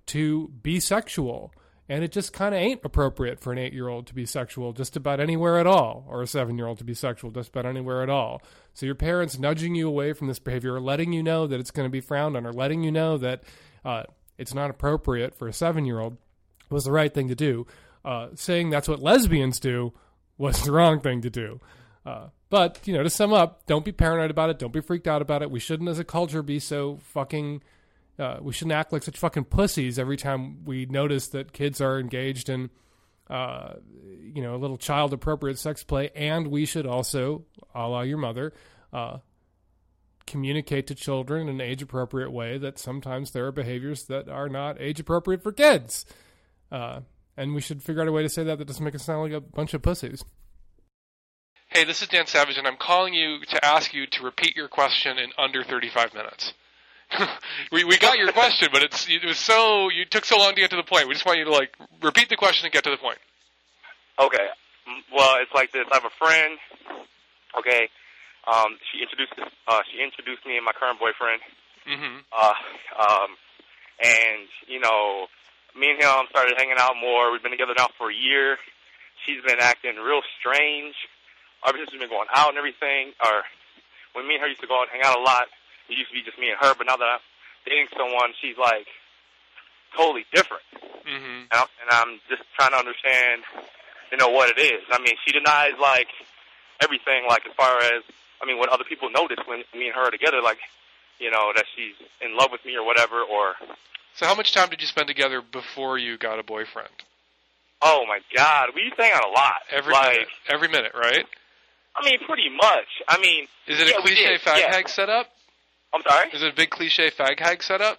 to 0.06 0.48
be 0.62 0.80
sexual. 0.80 1.54
And 1.88 2.04
it 2.04 2.12
just 2.12 2.32
kind 2.32 2.54
of 2.54 2.60
ain't 2.60 2.80
appropriate 2.84 3.40
for 3.40 3.52
an 3.52 3.58
eight 3.58 3.72
year 3.72 3.88
old 3.88 4.06
to 4.06 4.14
be 4.14 4.24
sexual 4.24 4.72
just 4.72 4.96
about 4.96 5.20
anywhere 5.20 5.58
at 5.58 5.66
all, 5.66 6.06
or 6.08 6.22
a 6.22 6.26
seven 6.26 6.56
year 6.56 6.66
old 6.66 6.78
to 6.78 6.84
be 6.84 6.94
sexual 6.94 7.30
just 7.30 7.50
about 7.50 7.66
anywhere 7.66 8.02
at 8.02 8.10
all. 8.10 8.40
So 8.72 8.86
your 8.86 8.94
parents 8.94 9.38
nudging 9.38 9.74
you 9.74 9.88
away 9.88 10.12
from 10.12 10.28
this 10.28 10.38
behavior, 10.38 10.74
or 10.74 10.80
letting 10.80 11.12
you 11.12 11.22
know 11.22 11.46
that 11.46 11.60
it's 11.60 11.70
going 11.70 11.86
to 11.86 11.92
be 11.92 12.00
frowned 12.00 12.36
on, 12.36 12.46
or 12.46 12.52
letting 12.52 12.82
you 12.82 12.92
know 12.92 13.18
that 13.18 13.42
uh, 13.84 14.04
it's 14.38 14.54
not 14.54 14.70
appropriate 14.70 15.34
for 15.34 15.48
a 15.48 15.52
seven 15.52 15.84
year 15.84 15.98
old 15.98 16.16
was 16.70 16.84
the 16.84 16.92
right 16.92 17.12
thing 17.12 17.28
to 17.28 17.34
do 17.34 17.66
uh, 18.04 18.28
saying 18.34 18.70
that's 18.70 18.88
what 18.88 19.00
lesbians 19.00 19.60
do 19.60 19.92
was 20.38 20.62
the 20.64 20.72
wrong 20.72 21.00
thing 21.00 21.20
to 21.22 21.30
do. 21.30 21.60
Uh, 22.04 22.28
but 22.50 22.80
you 22.84 22.92
know, 22.92 23.02
to 23.02 23.10
sum 23.10 23.32
up, 23.32 23.64
don't 23.66 23.84
be 23.84 23.92
paranoid 23.92 24.30
about 24.30 24.50
it. 24.50 24.58
Don't 24.58 24.72
be 24.72 24.80
freaked 24.80 25.06
out 25.06 25.22
about 25.22 25.42
it. 25.42 25.50
We 25.50 25.60
shouldn't, 25.60 25.88
as 25.88 25.98
a 25.98 26.04
culture, 26.04 26.42
be 26.42 26.58
so 26.58 26.98
fucking. 27.02 27.62
Uh, 28.18 28.38
we 28.40 28.52
shouldn't 28.52 28.72
act 28.72 28.92
like 28.92 29.02
such 29.02 29.18
fucking 29.18 29.44
pussies 29.44 29.98
every 29.98 30.16
time 30.16 30.64
we 30.64 30.86
notice 30.86 31.28
that 31.28 31.52
kids 31.52 31.80
are 31.80 31.98
engaged 31.98 32.48
in, 32.48 32.70
uh, 33.30 33.74
you 34.20 34.42
know, 34.42 34.54
a 34.54 34.58
little 34.58 34.76
child-appropriate 34.76 35.58
sex 35.58 35.82
play. 35.82 36.10
And 36.14 36.48
we 36.48 36.66
should 36.66 36.86
also, 36.86 37.46
a 37.74 37.88
la 37.88 38.02
your 38.02 38.18
mother, 38.18 38.52
uh, 38.92 39.18
communicate 40.26 40.86
to 40.88 40.94
children 40.94 41.48
in 41.48 41.54
an 41.56 41.60
age-appropriate 41.60 42.30
way 42.30 42.58
that 42.58 42.78
sometimes 42.78 43.30
there 43.30 43.46
are 43.46 43.52
behaviors 43.52 44.04
that 44.04 44.28
are 44.28 44.48
not 44.48 44.80
age-appropriate 44.80 45.42
for 45.42 45.52
kids. 45.52 46.04
Uh, 46.70 47.00
and 47.36 47.54
we 47.54 47.60
should 47.60 47.82
figure 47.82 48.02
out 48.02 48.08
a 48.08 48.12
way 48.12 48.22
to 48.22 48.28
say 48.28 48.44
that 48.44 48.58
that 48.58 48.66
doesn't 48.66 48.84
make 48.84 48.94
us 48.94 49.04
sound 49.04 49.22
like 49.22 49.32
a 49.32 49.40
bunch 49.40 49.74
of 49.74 49.82
pussies. 49.82 50.24
Hey, 51.68 51.84
this 51.84 52.02
is 52.02 52.08
Dan 52.08 52.26
Savage, 52.26 52.58
and 52.58 52.66
I'm 52.66 52.76
calling 52.76 53.14
you 53.14 53.40
to 53.48 53.64
ask 53.64 53.94
you 53.94 54.06
to 54.06 54.24
repeat 54.24 54.54
your 54.54 54.68
question 54.68 55.16
in 55.16 55.30
under 55.38 55.64
35 55.64 56.12
minutes. 56.12 56.52
We 57.72 57.84
we 57.84 57.98
got 57.98 58.18
your 58.18 58.32
question, 58.32 58.68
but 58.72 58.82
it's 58.82 59.08
it 59.08 59.24
was 59.24 59.38
so 59.38 59.88
you 59.88 60.04
took 60.04 60.24
so 60.24 60.38
long 60.38 60.54
to 60.54 60.60
get 60.60 60.70
to 60.70 60.76
the 60.76 60.82
point. 60.82 61.08
We 61.08 61.14
just 61.14 61.26
want 61.26 61.38
you 61.38 61.44
to 61.44 61.52
like 61.52 61.74
repeat 62.02 62.28
the 62.28 62.36
question 62.36 62.66
and 62.66 62.72
get 62.72 62.84
to 62.84 62.90
the 62.90 62.96
point. 62.96 63.18
Okay. 64.18 64.46
Well, 65.14 65.36
it's 65.40 65.52
like 65.54 65.72
this. 65.72 65.86
I 65.90 65.96
have 65.96 66.04
a 66.04 66.10
friend. 66.18 66.58
Okay. 67.58 67.88
Um, 68.46 68.76
she 68.90 69.02
introduced 69.02 69.32
uh, 69.68 69.82
she 69.90 70.02
introduced 70.02 70.44
me 70.46 70.56
and 70.56 70.64
my 70.64 70.72
current 70.72 70.98
boyfriend. 70.98 71.40
Mm-hmm. 71.86 72.26
Uh, 72.30 72.54
um, 72.98 73.30
and 74.02 74.48
you 74.66 74.80
know, 74.80 75.26
me 75.78 75.90
and 75.90 76.02
him 76.02 76.26
started 76.30 76.54
hanging 76.56 76.78
out 76.78 76.94
more. 77.00 77.30
We've 77.30 77.42
been 77.42 77.52
together 77.52 77.74
now 77.76 77.88
for 77.98 78.10
a 78.10 78.14
year. 78.14 78.58
She's 79.26 79.42
been 79.46 79.60
acting 79.60 79.96
real 79.96 80.22
strange. 80.40 80.94
Ever 81.62 81.78
since 81.78 81.92
we've 81.92 82.00
been 82.00 82.10
going 82.10 82.26
out 82.34 82.50
and 82.50 82.58
everything, 82.58 83.14
or 83.22 83.46
when 84.14 84.26
me 84.26 84.34
and 84.34 84.42
her 84.42 84.48
used 84.48 84.60
to 84.62 84.66
go 84.66 84.82
out 84.82 84.90
and 84.90 84.98
hang 84.98 85.06
out 85.06 85.16
a 85.16 85.22
lot, 85.22 85.46
it 85.92 85.98
used 86.00 86.10
to 86.10 86.16
be 86.16 86.24
just 86.24 86.40
me 86.40 86.48
and 86.48 86.58
her. 86.58 86.74
But 86.74 86.88
now 86.88 86.96
that 86.96 87.04
I'm 87.04 87.24
dating 87.68 87.92
someone, 87.92 88.32
she's 88.40 88.56
like 88.56 88.88
totally 89.96 90.24
different. 90.32 90.64
Mm-hmm. 91.04 91.52
And, 91.52 91.58
I'm, 91.60 91.68
and 91.84 91.88
I'm 91.90 92.12
just 92.32 92.42
trying 92.56 92.72
to 92.72 92.80
understand, 92.80 93.44
you 94.10 94.16
know, 94.16 94.32
what 94.32 94.48
it 94.48 94.58
is. 94.58 94.82
I 94.90 94.98
mean, 94.98 95.14
she 95.26 95.32
denies 95.32 95.76
like 95.80 96.08
everything, 96.80 97.28
like 97.28 97.46
as 97.46 97.52
far 97.52 97.78
as 97.78 98.02
I 98.42 98.46
mean, 98.46 98.58
what 98.58 98.70
other 98.70 98.84
people 98.84 99.10
notice 99.10 99.38
when 99.46 99.62
me 99.74 99.86
and 99.86 99.94
her 99.94 100.08
are 100.08 100.10
together, 100.10 100.40
like 100.42 100.58
you 101.18 101.30
know, 101.30 101.52
that 101.54 101.64
she's 101.76 101.94
in 102.20 102.36
love 102.36 102.50
with 102.50 102.64
me 102.64 102.74
or 102.76 102.84
whatever, 102.84 103.22
or 103.22 103.54
so 104.14 104.26
how 104.26 104.34
much 104.34 104.52
time 104.52 104.68
did 104.68 104.80
you 104.80 104.86
spend 104.86 105.08
together 105.08 105.40
before 105.40 105.98
you 105.98 106.18
got 106.18 106.38
a 106.38 106.42
boyfriend? 106.42 106.90
Oh 107.80 108.04
my 108.06 108.20
God, 108.34 108.70
we 108.74 108.82
used 108.82 108.96
to 108.96 109.02
hang 109.02 109.12
out 109.12 109.24
a 109.24 109.30
lot. 109.30 109.62
Every 109.70 109.92
like, 109.92 110.12
minute, 110.12 110.28
every 110.48 110.68
minute, 110.68 110.92
right? 110.94 111.26
I 111.96 112.04
mean, 112.04 112.18
pretty 112.26 112.48
much. 112.48 112.86
I 113.08 113.18
mean, 113.18 113.46
is 113.66 113.80
it 113.80 113.88
yeah, 113.88 113.98
a 113.98 114.02
cliche 114.02 114.38
fag 114.38 114.58
yeah. 114.58 114.74
hag 114.74 114.88
setup? 114.88 115.28
I'm 115.94 116.02
sorry. 116.08 116.30
Is 116.32 116.42
it 116.42 116.52
a 116.52 116.56
big 116.56 116.70
cliche 116.70 117.10
fag 117.10 117.38
hag 117.38 117.62
setup? 117.62 117.98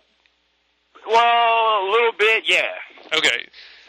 Well, 1.07 1.15
a 1.15 1.89
little 1.91 2.11
bit, 2.17 2.43
yeah. 2.47 2.69
Okay. 3.15 3.47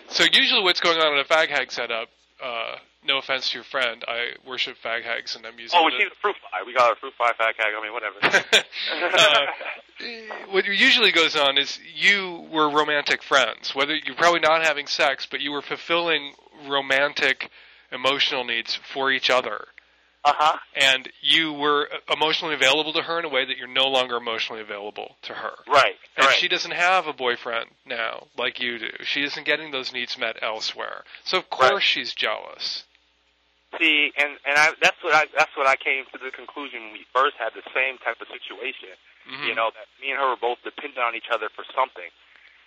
So 0.08 0.24
usually 0.32 0.62
what's 0.62 0.80
going 0.80 0.98
on 0.98 1.14
in 1.14 1.18
a 1.18 1.24
fag 1.24 1.48
hag 1.48 1.72
setup, 1.72 2.08
uh, 2.42 2.76
no 3.06 3.18
offense 3.18 3.50
to 3.50 3.58
your 3.58 3.64
friend, 3.64 4.04
I 4.06 4.32
worship 4.46 4.76
fag 4.82 5.04
hags 5.04 5.36
and 5.36 5.46
I'm 5.46 5.58
using 5.58 5.78
Oh, 5.78 5.84
we 5.84 5.92
see 5.92 6.04
the 6.04 6.14
fruit 6.20 6.36
fly. 6.40 6.62
We 6.66 6.74
got 6.74 6.90
our 6.90 6.96
fruit 6.96 7.12
fly 7.16 7.32
fag 7.38 7.54
hag. 7.56 7.74
I 7.76 7.82
mean, 7.82 7.92
whatever. 7.92 8.18
uh, 9.18 9.46
what 10.50 10.66
usually 10.66 11.12
goes 11.12 11.36
on 11.36 11.58
is 11.58 11.78
you 11.94 12.46
were 12.50 12.68
romantic 12.68 13.22
friends. 13.22 13.74
Whether 13.74 13.94
you're 13.96 14.16
probably 14.16 14.40
not 14.40 14.64
having 14.64 14.86
sex, 14.86 15.26
but 15.30 15.40
you 15.40 15.52
were 15.52 15.62
fulfilling 15.62 16.34
romantic 16.66 17.50
emotional 17.92 18.44
needs 18.44 18.74
for 18.74 19.10
each 19.10 19.30
other. 19.30 19.66
Uh 20.24 20.32
huh. 20.34 20.58
And 20.74 21.08
you 21.20 21.52
were 21.52 21.88
emotionally 22.10 22.54
available 22.54 22.92
to 22.94 23.02
her 23.02 23.18
in 23.18 23.26
a 23.26 23.28
way 23.28 23.44
that 23.44 23.58
you're 23.58 23.68
no 23.68 23.84
longer 23.88 24.16
emotionally 24.16 24.62
available 24.62 25.16
to 25.22 25.34
her. 25.34 25.52
Right. 25.68 25.96
And 26.16 26.26
right. 26.26 26.34
she 26.36 26.48
doesn't 26.48 26.72
have 26.72 27.06
a 27.06 27.12
boyfriend 27.12 27.68
now 27.84 28.26
like 28.38 28.58
you 28.58 28.78
do. 28.78 28.88
She 29.04 29.22
isn't 29.22 29.44
getting 29.44 29.70
those 29.70 29.92
needs 29.92 30.16
met 30.16 30.36
elsewhere. 30.42 31.04
So 31.24 31.36
of 31.38 31.50
course 31.50 31.72
Right. 31.72 31.82
she's 31.82 32.14
jealous. 32.14 32.84
See, 33.78 34.12
and 34.16 34.38
and 34.46 34.56
I 34.56 34.70
that's 34.80 34.96
what 35.02 35.14
I 35.14 35.26
that's 35.36 35.54
what 35.56 35.66
I 35.66 35.76
came 35.76 36.04
to 36.12 36.18
the 36.18 36.30
conclusion 36.30 36.80
when 36.84 36.92
we 36.92 37.04
first 37.12 37.36
had 37.38 37.52
the 37.54 37.62
same 37.74 37.98
type 37.98 38.20
of 38.22 38.28
situation. 38.28 38.94
Mhm. 39.28 39.48
You 39.48 39.54
know 39.54 39.70
that 39.74 39.86
me 40.00 40.10
and 40.10 40.20
her 40.20 40.28
were 40.30 40.36
both 40.40 40.62
dependent 40.62 40.98
on 41.04 41.14
each 41.16 41.28
other 41.30 41.48
for 41.54 41.64
something. 41.74 42.08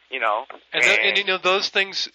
You 0.09 0.19
know, 0.21 0.45
And, 0.73 0.83
th- 0.83 0.99
and 1.03 1.17
you 1.17 1.23
know 1.25 1.37
those 1.37 1.69
things. 1.69 2.07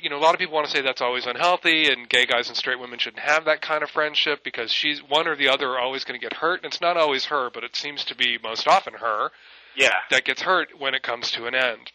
You 0.00 0.08
know, 0.08 0.16
a 0.16 0.22
lot 0.22 0.34
of 0.34 0.38
people 0.38 0.54
want 0.54 0.66
to 0.66 0.72
say 0.72 0.82
that's 0.82 1.00
always 1.00 1.26
unhealthy, 1.26 1.90
and 1.90 2.08
gay 2.08 2.24
guys 2.26 2.48
and 2.48 2.56
straight 2.56 2.78
women 2.78 2.98
shouldn't 2.98 3.22
have 3.22 3.44
that 3.46 3.60
kind 3.60 3.82
of 3.82 3.90
friendship 3.90 4.44
because 4.44 4.70
she's 4.72 5.00
one 5.00 5.26
or 5.26 5.34
the 5.34 5.48
other 5.48 5.70
are 5.70 5.80
always 5.80 6.04
going 6.04 6.18
to 6.18 6.24
get 6.24 6.34
hurt. 6.34 6.62
And 6.62 6.72
it's 6.72 6.80
not 6.80 6.96
always 6.96 7.24
her, 7.26 7.50
but 7.50 7.64
it 7.64 7.74
seems 7.74 8.04
to 8.04 8.14
be 8.14 8.38
most 8.42 8.68
often 8.68 8.94
her 8.94 9.30
yeah, 9.76 9.90
that 10.10 10.24
gets 10.24 10.42
hurt 10.42 10.68
when 10.78 10.94
it 10.94 11.02
comes 11.02 11.30
to 11.32 11.46
an 11.46 11.54
end. 11.54 11.90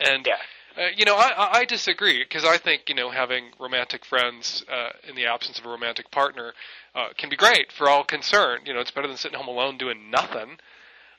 And 0.00 0.26
yeah, 0.26 0.34
uh, 0.76 0.88
you 0.96 1.04
know, 1.04 1.16
I, 1.16 1.60
I- 1.60 1.64
disagree 1.64 2.22
because 2.22 2.44
I 2.44 2.58
think 2.58 2.82
you 2.88 2.94
know 2.94 3.10
having 3.10 3.44
romantic 3.58 4.04
friends 4.04 4.64
uh, 4.70 4.90
in 5.08 5.14
the 5.14 5.26
absence 5.26 5.58
of 5.58 5.64
a 5.64 5.68
romantic 5.68 6.10
partner 6.10 6.52
uh, 6.94 7.08
can 7.16 7.30
be 7.30 7.36
great 7.36 7.72
for 7.72 7.88
all 7.88 8.04
concerned. 8.04 8.66
You 8.66 8.74
know, 8.74 8.80
it's 8.80 8.90
better 8.90 9.08
than 9.08 9.16
sitting 9.16 9.38
home 9.38 9.48
alone 9.48 9.78
doing 9.78 10.10
nothing. 10.10 10.58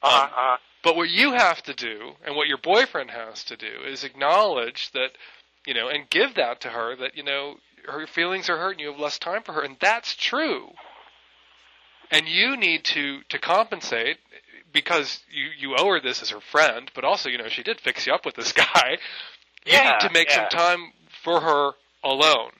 uh 0.03 0.27
huh, 0.27 0.53
uh 0.53 0.57
But 0.85 0.95
what 0.95 1.09
you 1.09 1.33
have 1.33 1.63
to 1.63 1.73
do, 1.73 2.13
and 2.23 2.35
what 2.35 2.47
your 2.47 2.59
boyfriend 2.59 3.09
has 3.09 3.43
to 3.45 3.57
do, 3.57 3.81
is 3.87 4.03
acknowledge 4.03 4.91
that, 4.91 5.13
you 5.65 5.73
know, 5.73 5.89
and 5.89 6.07
give 6.11 6.35
that 6.35 6.61
to 6.61 6.69
her 6.69 6.95
that, 6.97 7.17
you 7.17 7.23
know, 7.23 7.55
her 7.87 8.05
feelings 8.05 8.49
are 8.49 8.57
hurt 8.57 8.73
and 8.73 8.81
you 8.81 8.91
have 8.91 8.99
less 8.99 9.17
time 9.17 9.41
for 9.41 9.53
her, 9.53 9.63
and 9.63 9.77
that's 9.81 10.15
true. 10.15 10.69
And 12.11 12.27
you 12.29 12.55
need 12.55 12.85
to 12.85 13.21
to 13.29 13.39
compensate 13.39 14.17
because 14.71 15.23
you 15.31 15.47
you 15.57 15.75
owe 15.75 15.87
her 15.87 15.99
this 15.99 16.21
as 16.21 16.29
her 16.29 16.39
friend, 16.39 16.91
but 16.93 17.03
also, 17.03 17.29
you 17.29 17.39
know, 17.39 17.49
she 17.49 17.63
did 17.63 17.81
fix 17.81 18.05
you 18.05 18.13
up 18.13 18.23
with 18.25 18.35
this 18.35 18.51
guy. 18.65 18.99
You 19.65 19.73
Yeah, 19.73 19.81
need 19.81 20.01
to 20.01 20.09
make 20.11 20.29
yeah. 20.29 20.35
some 20.35 20.45
time 20.45 20.93
for 21.23 21.41
her 21.41 21.71
alone 22.03 22.51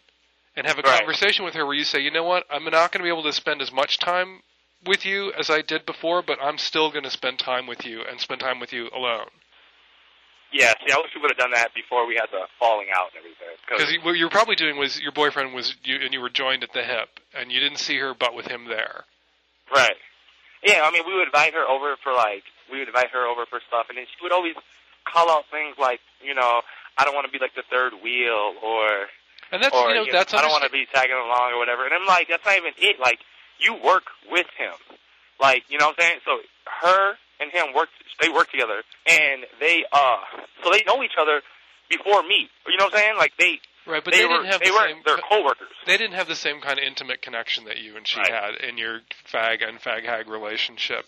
and 0.56 0.66
have 0.66 0.80
a 0.80 0.84
Right. 0.84 1.02
conversation 1.02 1.46
with 1.46 1.54
her 1.54 1.66
where 1.66 1.76
you 1.76 1.84
say, 1.84 2.00
you 2.00 2.10
know 2.12 2.24
what, 2.24 2.46
I'm 2.50 2.64
not 2.66 2.92
going 2.92 3.00
to 3.00 3.04
be 3.04 3.10
able 3.10 3.24
to 3.24 3.34
spend 3.34 3.62
as 3.62 3.72
much 3.72 4.00
time 4.00 4.42
with 4.88 5.06
you 5.06 5.32
as 5.34 5.50
I 5.50 5.62
did 5.62 5.86
before, 5.86 6.22
but 6.22 6.38
I'm 6.42 6.58
still 6.58 6.92
going 6.92 7.04
to 7.04 7.10
spend 7.10 7.40
time 7.40 7.68
with 7.68 7.86
you 7.86 8.02
and 8.10 8.20
spend 8.20 8.42
time 8.42 8.60
with 8.60 8.74
you 8.74 8.90
alone. 8.96 9.28
yeah. 10.52 10.74
See, 10.86 10.94
I 10.94 10.98
wish 10.98 11.12
we 11.16 11.22
would 11.22 11.32
have 11.32 11.38
done 11.38 11.52
that 11.52 11.74
before 11.74 12.08
we 12.08 12.16
had 12.16 12.28
the 12.32 12.48
falling 12.60 12.88
out 12.96 13.10
and 13.12 13.20
everything. 13.20 13.56
Because 13.68 14.06
what 14.06 14.18
you 14.18 14.26
were 14.26 14.30
probably 14.30 14.56
doing 14.56 14.78
was 14.78 15.00
your 15.02 15.12
boyfriend 15.12 15.54
was 15.54 15.76
you, 15.84 15.98
and 16.02 16.14
you 16.14 16.22
were 16.22 16.30
joined 16.30 16.64
at 16.64 16.74
the 16.74 16.84
hip, 16.84 17.10
and 17.34 17.52
you 17.52 17.60
didn't 17.60 17.80
see 17.80 17.98
her 17.98 18.14
but 18.14 18.36
with 18.36 18.48
him 18.48 18.66
there. 18.66 19.04
Right. 19.74 19.98
Yeah, 20.64 20.82
I 20.84 20.92
mean, 20.92 21.04
we 21.06 21.14
would 21.14 21.28
invite 21.28 21.54
her 21.54 21.68
over 21.68 21.96
for 22.04 22.14
like, 22.14 22.44
we 22.72 22.80
would 22.80 22.88
invite 22.88 23.10
her 23.12 23.28
over 23.28 23.46
for 23.46 23.60
stuff, 23.68 23.88
and 23.90 23.98
then 23.98 24.06
she 24.06 24.24
would 24.24 24.32
always 24.32 24.56
call 25.06 25.30
out 25.30 25.46
things 25.52 25.76
like, 25.78 26.00
you 26.24 26.34
know, 26.34 26.62
I 26.98 27.06
don't 27.06 27.14
want 27.14 27.26
to 27.28 27.32
be 27.32 27.38
like 27.38 27.54
the 27.54 27.64
third 27.70 27.94
wheel, 28.02 28.56
or, 28.64 29.06
And 29.52 29.62
that's 29.62 29.76
or 29.76 29.90
you 29.90 29.96
know 29.96 30.04
you 30.06 30.12
that's 30.12 30.34
I 30.34 30.42
don't 30.42 30.50
want 30.50 30.64
to 30.64 30.72
be 30.72 30.88
tagging 30.92 31.16
along 31.16 31.54
or 31.54 31.60
whatever. 31.60 31.86
And 31.86 31.94
I'm 31.94 32.08
like, 32.08 32.28
that's 32.30 32.46
not 32.46 32.58
even 32.58 32.74
it. 32.78 33.00
Like, 33.00 33.20
you 33.60 33.74
work 33.84 34.04
with 34.32 34.48
him, 34.58 34.74
like, 35.40 35.64
you 35.70 35.78
know 35.78 35.88
what 35.88 35.96
I'm 36.00 36.04
saying? 36.06 36.20
So 36.26 36.38
her 36.82 37.14
and 37.40 37.52
him 37.52 37.74
work, 37.76 37.90
they 38.22 38.30
work 38.30 38.50
together, 38.52 38.82
and 39.08 39.44
they, 39.60 39.84
uh, 39.92 40.18
so 40.64 40.72
they 40.72 40.84
know 40.86 41.04
each 41.04 41.18
other 41.20 41.42
before 41.90 42.24
me. 42.24 42.50
You 42.68 42.78
know 42.78 42.86
what 42.86 42.94
I'm 42.94 43.00
saying? 43.00 43.18
Like 43.18 43.34
they, 43.38 43.60
right, 43.86 44.04
but 44.04 44.14
they, 44.14 44.20
they, 44.22 44.26
were, 44.26 44.38
didn't 44.38 44.52
have 44.52 44.60
they 44.62 44.68
the 44.70 44.74
were, 44.74 44.88
same. 44.88 44.98
they're 45.06 45.18
coworkers. 45.18 45.68
They 45.86 45.98
didn't 45.98 46.16
have 46.16 46.28
the 46.28 46.36
same 46.36 46.62
kind 46.62 46.80
of 46.80 46.86
intimate 46.86 47.22
connection 47.22 47.66
that 47.66 47.78
you 47.80 47.98
and 47.98 48.08
she 48.08 48.20
Right. 48.20 48.32
had 48.32 48.56
in 48.56 48.78
your 48.78 49.02
fag 49.32 49.68
and 49.68 49.80
fag 49.80 50.06
hag 50.06 50.28
relationship. 50.30 51.06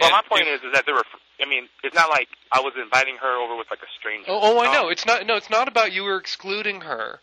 Well, 0.00 0.08
And 0.08 0.12
my 0.12 0.22
point 0.28 0.48
if- 0.48 0.60
is, 0.62 0.66
is 0.68 0.72
that 0.74 0.86
there 0.86 0.94
were. 0.94 1.04
I 1.38 1.44
mean, 1.44 1.68
it's 1.84 1.94
not 1.94 2.08
like 2.08 2.28
I 2.50 2.60
was 2.60 2.72
inviting 2.82 3.16
her 3.16 3.44
over 3.44 3.56
with 3.56 3.66
like 3.70 3.80
a 3.80 3.90
stranger. 4.00 4.24
Oh, 4.30 4.56
oh, 4.56 4.60
I 4.64 4.72
know. 4.72 4.88
It's 4.88 5.04
not. 5.04 5.26
No, 5.26 5.36
it's 5.36 5.50
not 5.50 5.68
about 5.68 5.92
you 5.92 6.02
were 6.04 6.16
excluding 6.16 6.80
her. 6.80 7.20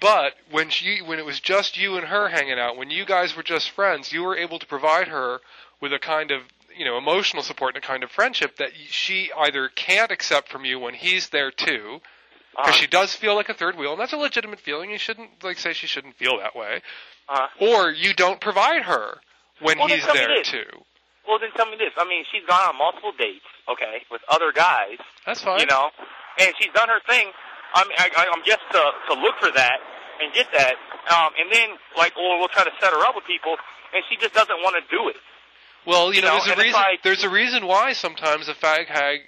But 0.00 0.34
when 0.50 0.70
she, 0.70 1.00
when 1.00 1.18
it 1.18 1.24
was 1.24 1.38
just 1.38 1.76
you 1.78 1.96
and 1.96 2.06
her 2.06 2.28
hanging 2.28 2.58
out, 2.58 2.76
when 2.76 2.90
you 2.90 3.04
guys 3.04 3.36
were 3.36 3.42
just 3.42 3.70
friends, 3.70 4.12
you 4.12 4.22
were 4.22 4.36
able 4.36 4.58
to 4.58 4.66
provide 4.66 5.08
her 5.08 5.40
with 5.80 5.92
a 5.92 5.98
kind 5.98 6.30
of, 6.30 6.42
you 6.76 6.84
know, 6.84 6.96
emotional 6.96 7.42
support 7.42 7.74
and 7.74 7.84
a 7.84 7.86
kind 7.86 8.02
of 8.02 8.10
friendship 8.10 8.56
that 8.56 8.70
she 8.74 9.30
either 9.38 9.68
can't 9.68 10.10
accept 10.10 10.48
from 10.48 10.64
you 10.64 10.78
when 10.78 10.94
he's 10.94 11.28
there 11.28 11.50
too, 11.50 12.00
because 12.52 12.68
uh-huh, 12.68 12.72
she 12.72 12.86
does 12.86 13.14
feel 13.14 13.34
like 13.34 13.48
a 13.48 13.54
third 13.54 13.76
wheel, 13.76 13.92
and 13.92 14.00
that's 14.00 14.12
a 14.12 14.16
legitimate 14.16 14.60
feeling. 14.60 14.90
You 14.90 14.98
shouldn't 14.98 15.44
like 15.44 15.58
say 15.58 15.72
she 15.72 15.86
shouldn't 15.86 16.16
feel 16.16 16.38
that 16.38 16.56
way, 16.56 16.82
uh-huh. 17.28 17.66
or 17.66 17.90
you 17.90 18.14
don't 18.14 18.40
provide 18.40 18.82
her 18.82 19.18
when 19.60 19.78
Well, 19.78 19.88
he's 19.88 20.06
there 20.06 20.42
too. 20.42 20.82
Well, 21.28 21.38
then 21.38 21.50
tell 21.54 21.66
me 21.66 21.76
this. 21.78 21.92
I 21.96 22.04
mean, 22.08 22.24
she's 22.32 22.42
gone 22.48 22.60
on 22.68 22.76
multiple 22.76 23.12
dates, 23.16 23.44
okay, 23.70 24.02
with 24.10 24.22
other 24.28 24.50
guys, 24.52 24.98
That's 25.24 25.42
fine. 25.42 25.60
you 25.60 25.66
know, 25.66 25.90
and 26.38 26.52
she's 26.60 26.72
done 26.74 26.88
her 26.88 27.00
thing. 27.06 27.30
I 27.74 27.84
mean, 27.84 27.96
I, 27.98 28.08
I, 28.16 28.26
I'm 28.32 28.42
just 28.44 28.60
to 28.72 28.82
to 29.14 29.20
look 29.20 29.34
for 29.40 29.50
that 29.52 29.78
and 30.20 30.32
get 30.34 30.46
that, 30.52 30.74
um, 31.10 31.32
and 31.40 31.50
then 31.52 31.70
like, 31.96 32.16
or 32.16 32.38
we'll 32.38 32.48
try 32.48 32.64
to 32.64 32.70
set 32.80 32.92
her 32.92 33.04
up 33.06 33.14
with 33.14 33.24
people, 33.24 33.56
and 33.94 34.02
she 34.10 34.16
just 34.16 34.34
doesn't 34.34 34.56
want 34.62 34.76
to 34.76 34.96
do 34.96 35.08
it. 35.08 35.16
Well, 35.86 36.10
you, 36.12 36.16
You 36.16 36.22
know, 36.22 36.36
know, 36.38 36.44
there's 36.44 36.58
a 36.58 36.62
reason. 36.62 36.72
like- 36.80 37.02
there's 37.02 37.24
a 37.24 37.30
reason 37.30 37.66
why 37.66 37.92
sometimes 37.92 38.48
a 38.48 38.54
fag 38.54 38.86
hag 38.86 39.20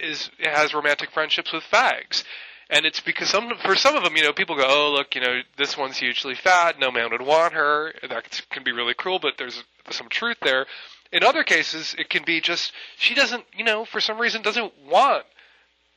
is 0.00 0.30
has 0.42 0.72
romantic 0.72 1.10
friendships 1.10 1.52
with 1.52 1.64
fags, 1.64 2.24
and 2.70 2.86
it's 2.86 3.00
because 3.00 3.28
some 3.28 3.50
for 3.64 3.74
some 3.76 3.94
of 3.96 4.02
them, 4.04 4.16
you 4.16 4.22
know, 4.22 4.32
people 4.32 4.56
go, 4.56 4.64
oh 4.66 4.92
look, 4.92 5.14
you 5.14 5.20
know, 5.20 5.40
this 5.58 5.76
one's 5.76 5.98
hugely 5.98 6.34
fat, 6.34 6.78
no 6.78 6.90
man 6.90 7.10
would 7.10 7.20
want 7.22 7.52
her. 7.52 7.92
That 8.08 8.40
can 8.50 8.64
be 8.64 8.72
really 8.72 8.94
cruel, 8.94 9.18
but 9.18 9.34
there's 9.38 9.62
some 9.90 10.08
truth 10.08 10.38
there. 10.40 10.66
In 11.12 11.22
other 11.22 11.44
cases, 11.44 11.94
it 11.98 12.08
can 12.08 12.22
be 12.24 12.40
just 12.40 12.72
she 12.96 13.14
doesn't, 13.14 13.44
you 13.54 13.64
know, 13.64 13.84
for 13.84 14.00
some 14.00 14.18
reason 14.18 14.40
doesn't 14.40 14.72
want 14.86 15.26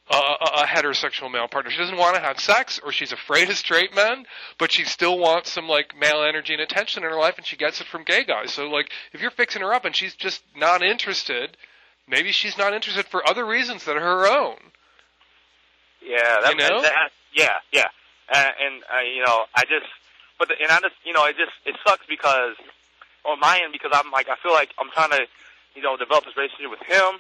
a, 0.10 0.16
a, 0.16 0.52
a 0.64 0.66
heterosexual 0.66 1.32
male 1.32 1.48
partner. 1.48 1.72
She 1.72 1.78
doesn't 1.78 1.98
want 1.98 2.16
to 2.16 2.22
have 2.22 2.40
sex, 2.40 2.80
or 2.84 2.92
she's 2.92 3.12
afraid 3.12 3.50
of 3.50 3.58
straight 3.58 3.96
men, 3.96 4.26
but 4.60 4.72
she 4.72 4.84
still 4.84 5.18
wants 5.18 5.52
some 5.52 5.68
like 5.68 5.98
male 5.98 6.24
energy 6.24 6.54
and 6.54 6.62
attention 6.62 7.04
in 7.04 7.10
her 7.10 7.18
life, 7.18 7.38
and 7.38 7.46
she 7.46 7.58
gets 7.58 7.82
it 7.82 7.88
from 7.88 8.04
gay 8.04 8.24
guys. 8.24 8.52
So 8.52 8.70
like, 8.70 8.92
if 9.14 9.22
you're 9.22 9.32
fixing 9.32 9.62
her 9.62 9.74
up 9.74 9.86
and 9.86 9.96
she's 9.96 10.16
just 10.16 10.44
not 10.56 10.84
interested, 10.84 11.58
maybe 12.08 12.32
she's 12.32 12.58
not 12.58 12.74
interested 12.74 13.06
for 13.06 13.28
other 13.28 13.46
reasons 13.46 13.86
that 13.86 13.98
are 13.98 14.02
her 14.02 14.28
own. 14.28 14.58
Yeah, 16.06 16.38
that, 16.44 16.52
You 16.52 16.70
know? 16.70 16.82
that 16.82 17.12
yeah, 17.34 17.56
yeah, 17.72 17.88
uh, 18.32 18.52
and 18.62 18.84
uh, 18.84 19.02
you 19.02 19.24
know, 19.26 19.46
I 19.56 19.64
just, 19.64 19.88
but 20.38 20.48
the, 20.48 20.56
and 20.62 20.72
I 20.72 20.80
just, 20.82 20.96
you 21.04 21.14
know, 21.14 21.26
it 21.26 21.36
just 21.36 21.52
it 21.66 21.76
sucks 21.86 22.06
because 22.08 22.56
on 23.26 23.40
my 23.40 23.60
end 23.64 23.74
because 23.74 23.92
I'm 23.92 24.12
like 24.12 24.30
I 24.30 24.36
feel 24.42 24.54
like 24.54 24.70
I'm 24.78 24.92
trying 24.92 25.10
to, 25.12 25.26
you 25.76 25.82
know, 25.82 25.98
develop 25.98 26.26
this 26.26 26.38
relationship 26.38 26.70
with 26.70 26.84
him, 26.88 27.20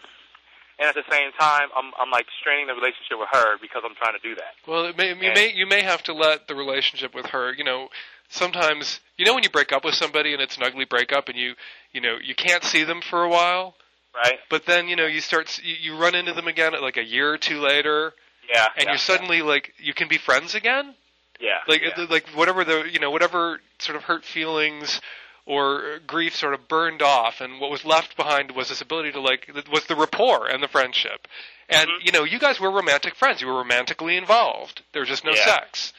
and 0.79 0.87
at 0.89 0.95
the 0.95 1.03
same 1.09 1.31
time 1.39 1.69
I'm 1.75 1.91
I'm 1.99 2.11
like 2.11 2.25
straining 2.39 2.67
the 2.67 2.73
relationship 2.73 3.17
with 3.19 3.29
her 3.31 3.57
because 3.61 3.83
I'm 3.85 3.95
trying 3.95 4.13
to 4.13 4.19
do 4.19 4.35
that. 4.35 4.53
Well, 4.67 4.85
it 4.85 4.97
may, 4.97 5.09
you 5.09 5.15
Yeah. 5.21 5.33
may 5.33 5.51
you 5.53 5.65
may 5.65 5.81
have 5.81 6.03
to 6.03 6.13
let 6.13 6.47
the 6.47 6.55
relationship 6.55 7.13
with 7.15 7.27
her. 7.27 7.53
You 7.53 7.63
know, 7.63 7.89
sometimes 8.29 8.99
you 9.17 9.25
know 9.25 9.33
when 9.33 9.43
you 9.43 9.49
break 9.49 9.71
up 9.71 9.83
with 9.85 9.95
somebody 9.95 10.33
and 10.33 10.41
it's 10.41 10.57
an 10.57 10.63
ugly 10.63 10.85
breakup, 10.85 11.29
and 11.29 11.37
you 11.37 11.55
you 11.91 12.01
know 12.01 12.17
you 12.21 12.35
can't 12.35 12.63
see 12.63 12.83
them 12.83 13.01
for 13.01 13.23
a 13.23 13.29
while, 13.29 13.75
Right? 14.13 14.39
but 14.49 14.65
then 14.65 14.87
you 14.87 14.95
know 14.95 15.05
you 15.05 15.21
start 15.21 15.59
you, 15.63 15.75
you 15.81 15.97
run 15.97 16.15
into 16.15 16.33
them 16.33 16.47
again 16.47 16.73
like 16.81 16.97
a 16.97 17.03
year 17.05 17.31
or 17.33 17.37
two 17.37 17.59
later, 17.59 18.13
Yeah. 18.49 18.67
and 18.75 18.85
yeah, 18.85 18.91
you're 18.91 18.97
suddenly 18.97 19.41
like 19.41 19.73
you 19.77 19.93
can 19.93 20.07
be 20.07 20.17
friends 20.17 20.55
again. 20.55 20.95
yeah, 21.39 21.59
like 21.67 21.81
yeah. 21.81 22.05
like 22.09 22.27
whatever 22.29 22.63
the 22.63 22.83
you 22.91 22.99
know 22.99 23.11
whatever 23.11 23.59
sort 23.79 23.95
of 23.95 24.03
hurt 24.03 24.23
feelings 24.25 25.01
or 25.45 25.99
grief 26.07 26.35
sort 26.35 26.53
of 26.53 26.67
burned 26.67 27.01
off 27.01 27.39
and 27.41 27.59
what 27.59 27.69
was 27.69 27.85
left 27.85 28.15
behind 28.17 28.51
was 28.51 28.69
this 28.69 28.81
ability 28.81 29.11
to 29.11 29.19
like 29.19 29.49
was 29.71 29.85
the 29.85 29.95
rapport 29.95 30.47
and 30.47 30.61
the 30.63 30.67
friendship. 30.67 31.27
And 31.69 31.89
Mhm. 31.89 32.05
you 32.05 32.11
know 32.11 32.23
you 32.23 32.39
guys 32.39 32.59
were 32.59 32.71
romantic 32.71 33.15
friends. 33.15 33.41
You 33.41 33.47
were 33.47 33.57
romantically 33.57 34.17
involved. 34.17 34.81
There 34.91 35.01
was 35.01 35.09
just 35.09 35.23
no 35.23 35.33
Yeah. 35.33 35.45
sex. 35.45 35.93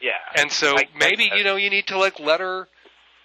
Yeah. 0.00 0.12
and 0.34 0.52
so 0.52 0.76
I- 0.78 0.88
maybe 0.94 1.30
I- 1.32 1.36
you 1.36 1.44
know 1.44 1.56
you 1.56 1.70
need 1.70 1.86
to 1.86 1.96
like 1.98 2.20
let 2.20 2.40
her 2.40 2.68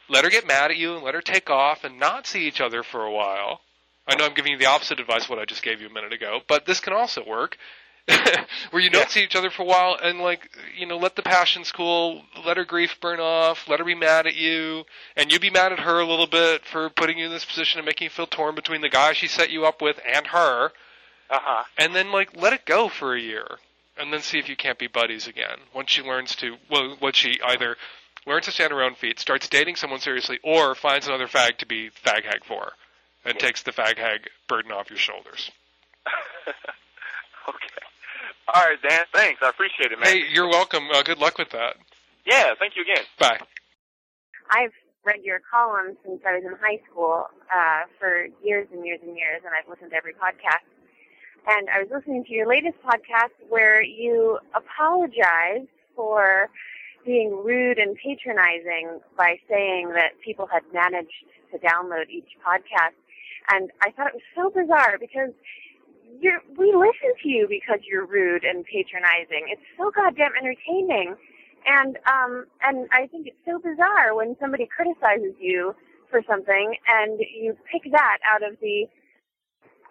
let 0.08 0.24
her 0.24 0.30
get 0.30 0.46
mad 0.48 0.72
at 0.72 0.78
you 0.78 0.96
and 0.96 1.04
let 1.04 1.14
her 1.16 1.22
take 1.22 1.50
off 1.50 1.84
and 1.84 2.00
not 2.00 2.26
see 2.28 2.48
each 2.48 2.62
other 2.62 2.82
for 2.84 3.04
a 3.06 3.12
while. 3.12 3.62
I 4.08 4.16
know 4.16 4.26
i'm 4.26 4.34
giving 4.34 4.54
you 4.54 4.58
the 4.58 4.66
opposite 4.66 5.00
advice 5.00 5.30
what 5.30 5.38
i 5.38 5.46
just 5.46 5.62
gave 5.64 5.80
you 5.82 5.88
a 5.88 5.92
minute 5.92 6.12
ago 6.12 6.42
but 6.48 6.66
this 6.66 6.80
can 6.80 6.92
also 6.94 7.24
work 7.24 7.58
where 8.72 8.82
you 8.82 8.90
don't 8.90 9.02
Yeah. 9.04 9.08
see 9.08 9.24
each 9.24 9.36
other 9.36 9.50
for 9.50 9.62
a 9.64 9.66
while 9.66 9.98
and 10.02 10.20
like 10.20 10.50
you 10.78 10.86
know 10.86 10.98
let 10.98 11.16
the 11.16 11.22
passions 11.22 11.72
cool 11.72 12.24
let 12.46 12.58
her 12.58 12.66
grief 12.66 13.00
burn 13.00 13.20
off 13.20 13.68
let 13.70 13.80
her 13.80 13.86
be 13.86 13.96
mad 13.96 14.26
at 14.28 14.36
you 14.36 14.84
and 15.16 15.32
you 15.32 15.40
be 15.40 15.50
mad 15.50 15.72
at 15.72 15.80
her 15.80 16.00
a 16.00 16.06
little 16.06 16.28
bit 16.28 16.66
for 16.66 16.90
putting 16.90 17.18
you 17.18 17.26
in 17.26 17.32
this 17.32 17.46
position 17.46 17.80
and 17.80 17.86
making 17.86 18.06
you 18.06 18.10
feel 18.10 18.28
torn 18.28 18.56
between 18.56 18.82
the 18.82 18.90
guy 18.90 19.14
she 19.14 19.28
set 19.28 19.50
you 19.52 19.66
up 19.66 19.82
with 19.82 20.00
and 20.12 20.28
her 20.28 20.72
Uh 21.30 21.40
huh. 21.42 21.64
and 21.78 21.96
then 21.96 22.12
like 22.12 22.36
let 22.36 22.54
it 22.54 22.66
go 22.66 22.90
for 22.90 23.16
a 23.16 23.20
year, 23.22 23.46
and 23.98 24.12
then 24.12 24.22
see 24.22 24.40
if 24.40 24.50
you 24.50 24.56
can't 24.56 24.80
be 24.80 24.88
buddies 24.88 25.28
again. 25.28 25.58
Once 25.74 25.92
she 25.92 26.02
learns 26.02 26.36
to, 26.36 26.58
well, 26.70 26.98
once 27.02 27.16
she 27.16 27.40
either 27.46 27.78
learns 28.26 28.46
to 28.46 28.52
stand 28.52 28.74
on 28.74 28.80
her 28.80 28.84
own 28.86 28.96
feet, 28.96 29.20
starts 29.20 29.48
dating 29.48 29.76
someone 29.76 30.00
seriously, 30.00 30.40
or 30.44 30.76
finds 30.76 31.08
another 31.08 31.28
fag 31.28 31.58
to 31.58 31.66
be 31.66 31.90
fag 32.04 32.24
hag 32.26 32.44
for, 32.46 32.74
and 33.26 33.38
takes 33.40 33.62
the 33.64 33.72
fag 33.72 33.98
hag 33.98 34.28
burden 34.48 34.72
off 34.72 34.90
your 34.90 34.98
shoulders. 35.00 35.52
okay. 38.50 38.60
All 38.60 38.66
right, 38.70 38.82
Dan. 38.88 39.06
Thanks. 39.14 39.42
I 39.44 39.50
appreciate 39.50 39.92
it, 39.92 40.00
man. 40.00 40.08
Hey, 40.08 40.24
you're 40.32 40.50
welcome. 40.50 40.88
Uh, 40.94 41.04
good 41.04 41.20
luck 41.20 41.38
with 41.38 41.50
that. 41.52 41.76
Yeah. 42.26 42.54
Thank 42.60 42.76
you 42.76 42.84
again. 42.84 43.06
Bye. 43.20 43.40
I've 44.50 44.74
read 45.06 45.24
your 45.24 45.40
column 45.50 45.98
since 46.06 46.22
I 46.28 46.36
was 46.36 46.44
in 46.46 46.54
high 46.62 46.80
school 46.90 47.26
uh, 47.54 47.82
for 48.00 48.28
years 48.44 48.68
and 48.72 48.86
years 48.86 49.00
and 49.02 49.18
years, 49.18 49.42
and 49.44 49.54
I've 49.54 49.70
listened 49.70 49.92
to 49.92 49.98
every 49.98 50.14
podcast. 50.14 50.68
And 51.48 51.70
I 51.70 51.80
was 51.82 51.90
listening 51.92 52.24
to 52.26 52.34
your 52.34 52.48
latest 52.48 52.78
podcast 52.86 53.34
where 53.50 53.82
you 53.82 54.38
apologized 54.54 55.70
for 55.96 56.50
being 57.06 57.32
rude 57.44 57.80
and 57.80 57.98
patronizing 57.98 59.00
by 59.18 59.38
saying 59.50 59.90
that 59.96 60.12
people 60.24 60.46
had 60.46 60.62
managed 60.72 61.26
to 61.52 61.58
download 61.58 62.10
each 62.10 62.38
podcast. 62.46 62.94
And 63.50 63.72
I 63.82 63.90
thought 63.92 64.08
it 64.08 64.14
was 64.14 64.30
so 64.36 64.52
bizarre 64.52 64.98
because 65.00 65.34
you're, 66.20 66.42
we 66.58 66.74
listen 66.74 67.14
to 67.24 67.30
you 67.30 67.48
because 67.50 67.80
you're 67.90 68.06
rude 68.06 68.44
and 68.44 68.66
patronizing. 68.66 69.48
It's 69.50 69.62
so 69.78 69.92
goddamn 69.92 70.32
entertaining. 70.40 71.16
And 71.66 71.98
um 72.12 72.46
and 72.64 72.90
I 72.92 73.08
think 73.08 73.28
it's 73.28 73.38
so 73.46 73.60
bizarre 73.60 74.16
when 74.16 74.36
somebody 74.40 74.66
criticizes 74.68 75.36
you 75.40 75.76
for 76.10 76.22
something 76.28 76.76
and 76.88 77.20
you 77.20 77.56
pick 77.72 77.92
that 77.92 78.18
out 78.26 78.42
of 78.44 78.58
the 78.62 78.88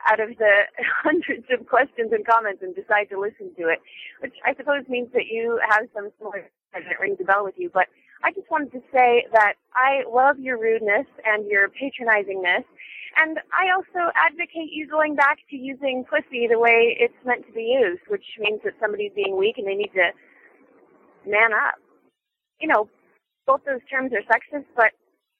out 0.08 0.20
of 0.20 0.30
the 0.38 0.64
hundreds 1.04 1.46
of 1.52 1.66
questions 1.66 2.12
and 2.12 2.26
comments 2.26 2.62
and 2.62 2.74
decide 2.74 3.08
to 3.10 3.20
listen 3.20 3.54
to 3.58 3.68
it, 3.68 3.80
which 4.20 4.34
I 4.44 4.54
suppose 4.54 4.84
means 4.88 5.08
that 5.12 5.26
you 5.30 5.60
have 5.68 5.88
some 5.94 6.10
sort 6.20 6.50
that 6.72 7.00
rings 7.00 7.18
a 7.20 7.24
bell 7.24 7.44
with 7.44 7.54
you. 7.58 7.70
But 7.72 7.88
I 8.22 8.32
just 8.32 8.50
wanted 8.50 8.72
to 8.72 8.82
say 8.92 9.26
that 9.32 9.54
I 9.74 10.02
love 10.10 10.38
your 10.38 10.58
rudeness 10.58 11.06
and 11.24 11.50
your 11.50 11.68
patronizingness, 11.68 12.64
and 13.16 13.38
I 13.52 13.74
also 13.74 14.10
advocate 14.14 14.72
you 14.72 14.86
going 14.88 15.14
back 15.14 15.38
to 15.50 15.56
using 15.56 16.04
pussy 16.08 16.46
the 16.48 16.58
way 16.58 16.96
it's 16.98 17.14
meant 17.24 17.46
to 17.46 17.52
be 17.52 17.76
used, 17.80 18.02
which 18.08 18.24
means 18.38 18.60
that 18.64 18.74
somebody's 18.80 19.12
being 19.14 19.38
weak 19.38 19.58
and 19.58 19.66
they 19.66 19.74
need 19.74 19.92
to 19.94 20.10
man 21.28 21.52
up. 21.52 21.74
You 22.60 22.68
know, 22.68 22.88
both 23.46 23.60
those 23.66 23.80
terms 23.90 24.12
are 24.12 24.22
sexist, 24.22 24.66
but 24.76 24.92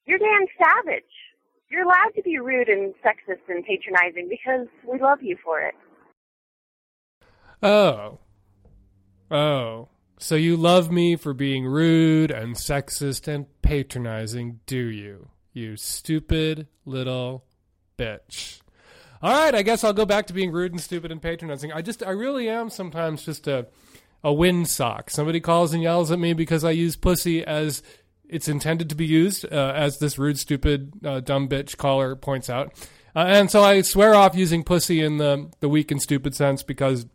you're 0.07 0.19
Dan 0.19 0.47
Savage. 0.59 1.05
You're 1.71 1.85
allowed 1.85 2.15
to 2.17 2.23
be 2.23 2.39
rude 2.39 2.69
and 2.69 2.95
sexist 3.05 3.49
and 3.49 3.65
patronizing 3.65 4.29
because 4.29 4.67
we 4.85 4.99
love 4.99 5.23
you 5.23 5.37
for 5.45 5.61
it. 5.61 5.75
Oh. 7.63 8.19
Oh. 9.31 9.89
So 10.19 10.35
you 10.35 10.57
love 10.57 10.91
me 10.91 11.17
for 11.17 11.33
being 11.33 11.67
rude 11.67 12.31
and 12.31 12.57
sexist 12.57 13.29
and 13.29 13.47
patronizing, 13.63 14.61
do 14.67 14.77
you? 14.77 15.29
You 15.53 15.77
stupid 15.77 16.67
little 16.85 17.45
bitch. 18.01 18.61
All 19.23 19.33
right, 19.33 19.55
I 19.55 19.63
guess 19.63 19.85
I'll 19.85 19.93
go 19.93 20.07
back 20.07 20.27
to 20.29 20.33
being 20.33 20.51
rude 20.51 20.73
and 20.73 20.81
stupid 20.81 21.13
and 21.13 21.21
patronizing. 21.21 21.73
I 21.73 21.83
just, 21.83 22.03
I 22.03 22.11
really 22.11 22.49
am 22.49 22.71
sometimes 22.71 23.23
just 23.23 23.47
a, 23.47 23.67
a 24.25 24.31
windsock. 24.31 25.11
Somebody 25.11 25.41
calls 25.41 25.75
and 25.75 25.83
yells 25.83 26.11
at 26.11 26.19
me 26.19 26.33
because 26.33 26.65
I 26.65 26.71
use 26.71 26.97
pussy 26.97 27.45
as 27.45 27.83
it's 28.27 28.49
intended 28.49 28.89
to 28.89 28.95
be 28.95 29.07
used, 29.07 29.45
uh, 29.53 29.73
as 29.75 29.99
this 29.99 30.19
rude, 30.19 30.39
stupid, 30.39 31.05
uh, 31.05 31.21
dumb 31.21 31.49
bitch 31.49 31.77
caller 31.77 32.17
points 32.17 32.49
out. 32.49 32.73
Uh, 33.15 33.27
and 33.27 33.51
so 33.51 33.63
I 33.63 33.83
swear 33.83 34.15
off 34.15 34.35
using 34.35 34.63
pussy 34.63 35.03
in 35.03 35.19
the, 35.19 35.51
the 35.61 35.69
weak 35.69 35.91
and 35.91 36.01
stupid 36.01 36.35
sense 36.35 36.63
because, 36.63 37.07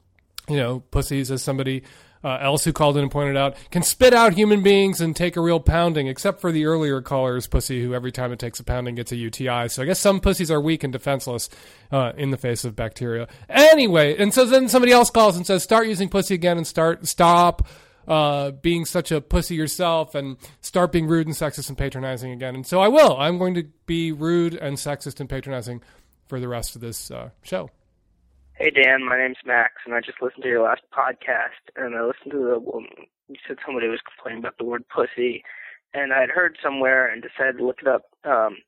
you 0.47 0.57
know, 0.57 0.81
pussies, 0.91 1.31
as 1.31 1.41
somebody 1.41 1.83
uh, 2.25 2.39
else 2.41 2.63
who 2.63 2.73
called 2.73 2.97
in 2.97 3.03
and 3.03 3.11
pointed 3.11 3.37
out, 3.37 3.55
can 3.69 3.83
spit 3.83 4.11
out 4.11 4.33
human 4.33 4.63
beings 4.63 4.99
and 4.99 5.15
take 5.15 5.35
a 5.35 5.41
real 5.41 5.59
pounding, 5.59 6.07
except 6.07 6.41
for 6.41 6.51
the 6.51 6.65
earlier 6.65 6.99
caller's 6.99 7.45
pussy, 7.45 7.83
who 7.83 7.93
every 7.93 8.11
time 8.11 8.31
it 8.31 8.39
takes 8.39 8.59
a 8.59 8.63
pounding 8.63 8.95
gets 8.95 9.11
a 9.11 9.15
UTI. 9.15 9.69
So 9.69 9.83
I 9.83 9.85
guess 9.85 9.99
some 9.99 10.19
pussies 10.19 10.49
are 10.49 10.59
weak 10.59 10.83
and 10.83 10.91
defenseless 10.91 11.49
uh, 11.91 12.13
in 12.17 12.31
the 12.31 12.37
face 12.37 12.65
of 12.65 12.75
bacteria. 12.75 13.27
Anyway, 13.47 14.17
and 14.17 14.33
so 14.33 14.43
then 14.43 14.67
somebody 14.69 14.91
else 14.91 15.11
calls 15.11 15.37
and 15.37 15.45
says, 15.45 15.61
start 15.61 15.85
using 15.85 16.09
pussy 16.09 16.33
again 16.33 16.57
and 16.57 16.65
start, 16.65 17.05
stop 17.05 17.67
uh, 18.07 18.49
being 18.49 18.85
such 18.85 19.11
a 19.11 19.21
pussy 19.21 19.53
yourself 19.53 20.15
and 20.15 20.37
start 20.61 20.91
being 20.91 21.05
rude 21.05 21.27
and 21.27 21.35
sexist 21.35 21.69
and 21.69 21.77
patronizing 21.77 22.31
again. 22.31 22.55
And 22.55 22.65
so 22.65 22.79
I 22.79 22.87
will. 22.87 23.15
I'm 23.17 23.37
going 23.37 23.53
to 23.53 23.67
be 23.85 24.11
rude 24.11 24.55
and 24.55 24.77
sexist 24.77 25.19
and 25.19 25.29
patronizing 25.29 25.83
for 26.27 26.39
the 26.39 26.47
rest 26.47 26.75
of 26.75 26.81
this 26.81 27.11
uh, 27.11 27.29
show. 27.43 27.69
Hey 28.57 28.69
Dan, 28.69 29.03
my 29.03 29.17
name's 29.17 29.43
Max, 29.45 29.73
and 29.85 29.93
I 29.93 29.99
just 29.99 30.21
listened 30.21 30.43
to 30.43 30.47
your 30.47 30.63
last 30.63 30.83
podcast, 30.97 31.59
and 31.75 31.93
I 31.93 32.05
listened 32.05 32.31
to 32.31 32.37
the 32.37 32.57
one 32.57 32.87
you 33.27 33.35
said 33.45 33.57
somebody 33.65 33.89
was 33.89 33.99
complaining 33.99 34.39
about 34.39 34.57
the 34.57 34.63
word 34.63 34.85
pussy, 34.87 35.43
and 35.93 36.13
I 36.13 36.21
had 36.21 36.29
heard 36.29 36.57
somewhere 36.63 37.05
and 37.05 37.21
decided 37.21 37.57
to 37.57 37.65
look 37.65 37.79
it 37.81 37.87
up. 37.89 38.03
Um, 38.23 38.59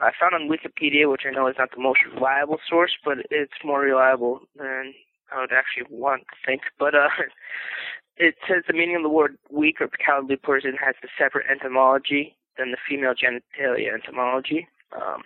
I 0.00 0.10
found 0.18 0.34
on 0.34 0.50
Wikipedia, 0.50 1.08
which 1.08 1.22
I 1.24 1.30
know 1.30 1.46
is 1.46 1.54
not 1.56 1.70
the 1.70 1.80
most 1.80 2.00
reliable 2.12 2.58
source, 2.68 2.90
but 3.04 3.18
it's 3.30 3.62
more 3.64 3.80
reliable 3.80 4.40
than 4.56 4.92
I 5.30 5.42
would 5.42 5.52
actually 5.52 5.86
want 5.88 6.22
to 6.22 6.36
think. 6.44 6.62
But 6.76 6.96
uh, 6.96 7.10
it 8.16 8.34
says 8.48 8.64
the 8.66 8.72
meaning 8.72 8.96
of 8.96 9.04
the 9.04 9.08
word 9.08 9.38
weak 9.52 9.80
or 9.80 9.88
cowardly 10.04 10.34
person 10.34 10.74
has 10.84 10.96
a 11.04 11.08
separate 11.16 11.46
etymology 11.48 12.36
than 12.58 12.72
the 12.72 12.76
female 12.88 13.14
genitalia 13.14 13.94
etymology. 13.94 14.66
Um, 14.96 15.22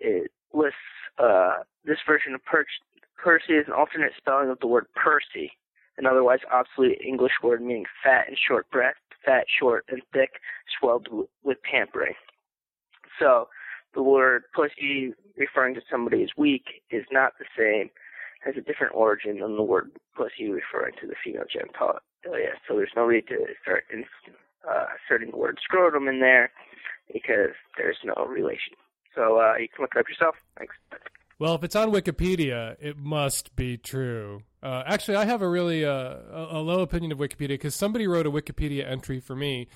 it 0.00 0.32
lists 0.52 0.78
uh, 1.18 1.62
this 1.84 1.98
version 2.06 2.34
of 2.34 2.44
per- 2.44 2.64
pursy 3.22 3.58
is 3.58 3.66
an 3.66 3.72
alternate 3.72 4.12
spelling 4.16 4.50
of 4.50 4.58
the 4.60 4.66
word 4.66 4.86
pursy, 4.96 5.50
an 5.96 6.06
otherwise 6.06 6.40
obsolete 6.52 7.00
English 7.04 7.32
word 7.42 7.60
meaning 7.60 7.84
fat 8.02 8.28
and 8.28 8.36
short 8.38 8.70
breath, 8.70 8.94
fat, 9.24 9.44
short, 9.58 9.84
and 9.88 10.02
thick, 10.12 10.40
swelled 10.78 11.04
w- 11.04 11.28
with 11.42 11.58
pampering. 11.62 12.14
So, 13.18 13.48
the 13.94 14.02
word 14.02 14.44
pussy 14.54 15.12
referring 15.36 15.74
to 15.74 15.80
somebody 15.90 16.22
as 16.22 16.30
weak 16.36 16.82
is 16.90 17.04
not 17.10 17.32
the 17.38 17.46
same, 17.56 17.90
has 18.44 18.54
a 18.56 18.60
different 18.60 18.94
origin 18.94 19.40
than 19.40 19.56
the 19.56 19.62
word 19.62 19.90
pussy 20.16 20.50
referring 20.50 20.94
to 21.00 21.06
the 21.06 21.14
female 21.24 21.44
genitalia. 21.44 21.98
So 22.66 22.76
there's 22.76 22.92
no 22.94 23.08
need 23.08 23.26
to 23.28 23.38
start 23.62 23.84
in, 23.92 24.04
uh, 24.68 24.86
inserting 25.02 25.30
the 25.30 25.36
word 25.36 25.58
scrotum 25.62 26.06
in 26.06 26.20
there 26.20 26.50
because 27.12 27.54
there's 27.76 27.96
no 28.04 28.26
relation. 28.26 28.74
So 29.18 29.40
uh, 29.40 29.56
you 29.56 29.66
can 29.68 29.82
look 29.82 29.90
it 29.96 29.98
up 29.98 30.08
yourself. 30.08 30.36
Thanks. 30.56 30.74
Well, 31.40 31.56
if 31.56 31.64
it's 31.64 31.74
on 31.74 31.90
Wikipedia, 31.90 32.76
it 32.80 32.96
must 32.96 33.54
be 33.56 33.76
true. 33.76 34.42
Uh, 34.62 34.84
actually, 34.86 35.16
I 35.16 35.24
have 35.24 35.42
a 35.42 35.48
really 35.48 35.84
uh, 35.84 36.16
a 36.50 36.60
low 36.60 36.80
opinion 36.80 37.10
of 37.10 37.18
Wikipedia 37.18 37.48
because 37.48 37.74
somebody 37.74 38.06
wrote 38.06 38.26
a 38.26 38.30
Wikipedia 38.30 38.88
entry 38.88 39.18
for 39.18 39.34
me 39.34 39.66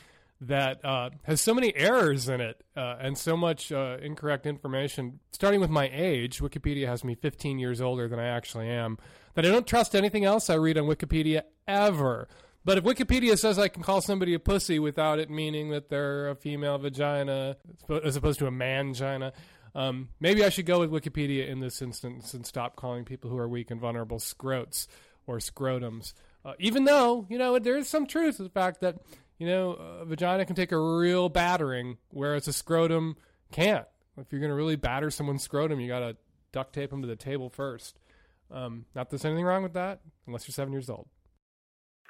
that 0.40 0.84
uh, 0.84 1.10
has 1.24 1.40
so 1.40 1.54
many 1.54 1.74
errors 1.76 2.28
in 2.28 2.40
it 2.40 2.62
uh, 2.76 2.96
and 3.00 3.18
so 3.18 3.36
much 3.36 3.72
uh, 3.72 3.96
incorrect 4.00 4.46
information. 4.46 5.18
Starting 5.32 5.60
with 5.60 5.70
my 5.70 5.90
age, 5.92 6.40
Wikipedia 6.40 6.86
has 6.86 7.04
me 7.04 7.14
15 7.14 7.58
years 7.58 7.80
older 7.80 8.08
than 8.08 8.18
I 8.18 8.26
actually 8.26 8.68
am. 8.68 8.98
That 9.34 9.44
I 9.44 9.48
don't 9.48 9.66
trust 9.66 9.94
anything 9.94 10.24
else 10.24 10.50
I 10.50 10.54
read 10.54 10.78
on 10.78 10.84
Wikipedia 10.84 11.42
ever. 11.66 12.28
But 12.64 12.78
if 12.78 12.84
Wikipedia 12.84 13.36
says 13.38 13.58
I 13.58 13.68
can 13.68 13.82
call 13.82 14.00
somebody 14.00 14.34
a 14.34 14.38
pussy 14.38 14.78
without 14.78 15.18
it 15.18 15.30
meaning 15.30 15.70
that 15.70 15.88
they're 15.88 16.30
a 16.30 16.36
female 16.36 16.78
vagina 16.78 17.56
as 18.04 18.16
opposed 18.16 18.38
to 18.38 18.46
a 18.46 18.52
man 18.52 18.94
vagina, 18.94 19.32
um, 19.74 20.10
maybe 20.20 20.44
I 20.44 20.48
should 20.48 20.66
go 20.66 20.80
with 20.80 20.90
Wikipedia 20.90 21.48
in 21.48 21.60
this 21.60 21.82
instance 21.82 22.34
and 22.34 22.46
stop 22.46 22.76
calling 22.76 23.04
people 23.04 23.30
who 23.30 23.38
are 23.38 23.48
weak 23.48 23.70
and 23.70 23.80
vulnerable 23.80 24.18
scrotes 24.18 24.86
or 25.26 25.38
scrotums. 25.38 26.12
Uh, 26.44 26.52
even 26.58 26.84
though, 26.84 27.26
you 27.28 27.38
know, 27.38 27.58
there 27.58 27.76
is 27.76 27.88
some 27.88 28.06
truth 28.06 28.36
to 28.36 28.42
the 28.42 28.50
fact 28.50 28.80
that, 28.80 28.98
you 29.38 29.46
know, 29.46 29.72
a 29.72 30.04
vagina 30.04 30.44
can 30.44 30.56
take 30.56 30.72
a 30.72 30.78
real 30.78 31.28
battering, 31.28 31.96
whereas 32.10 32.46
a 32.48 32.52
scrotum 32.52 33.16
can't. 33.50 33.86
If 34.18 34.30
you're 34.30 34.40
going 34.40 34.50
to 34.50 34.56
really 34.56 34.76
batter 34.76 35.10
someone's 35.10 35.42
scrotum, 35.42 35.80
you 35.80 35.88
got 35.88 36.00
to 36.00 36.16
duct 36.52 36.74
tape 36.74 36.90
them 36.90 37.00
to 37.00 37.08
the 37.08 37.16
table 37.16 37.48
first. 37.48 37.98
Um, 38.50 38.84
not 38.94 39.08
that 39.08 39.10
there's 39.10 39.24
anything 39.24 39.46
wrong 39.46 39.62
with 39.62 39.72
that, 39.72 40.00
unless 40.26 40.46
you're 40.46 40.52
seven 40.52 40.72
years 40.72 40.90
old. 40.90 41.08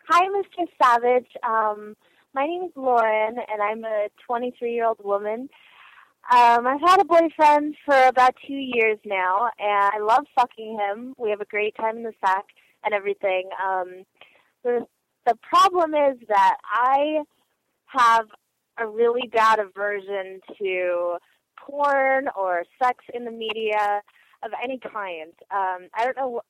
Hi, 0.09 0.27
Mr. 0.27 0.67
Savage. 0.83 1.31
Um, 1.47 1.97
my 2.35 2.45
name 2.45 2.65
is 2.65 2.73
Lauren, 2.75 3.37
and 3.37 3.63
I'm 3.63 3.85
a 3.85 4.09
23 4.27 4.75
year 4.75 4.87
old 4.87 4.99
woman. 5.05 5.49
Um, 6.35 6.67
I've 6.67 6.81
had 6.81 7.01
a 7.01 7.05
boyfriend 7.05 7.77
for 7.85 7.97
about 8.09 8.35
two 8.47 8.55
years 8.55 8.99
now, 9.05 9.49
and 9.61 9.93
I 9.95 9.99
love 10.01 10.25
fucking 10.35 10.77
him. 10.77 11.15
We 11.19 11.31
have 11.31 11.41
a 11.41 11.47
great 11.47 11.77
time 11.77 11.99
in 11.99 12.03
the 12.03 12.13
sack 12.25 12.47
and 12.85 12.93
everything. 12.93 13.51
Um, 13.65 14.05
the 14.65 14.87
the 15.25 15.37
problem 15.41 15.95
is 15.95 16.19
that 16.29 16.57
I 16.65 17.23
have 17.87 18.27
a 18.79 18.87
really 18.89 19.29
bad 19.33 19.61
aversion 19.61 20.41
to 20.59 21.17
porn 21.57 22.27
or 22.37 22.65
sex 22.83 23.05
in 23.15 23.25
the 23.25 23.31
media 23.31 24.03
of 24.43 24.51
any 24.63 24.81
kind. 24.81 25.33
Um, 25.53 25.89
I 25.95 26.05
don't 26.05 26.17
know 26.17 26.41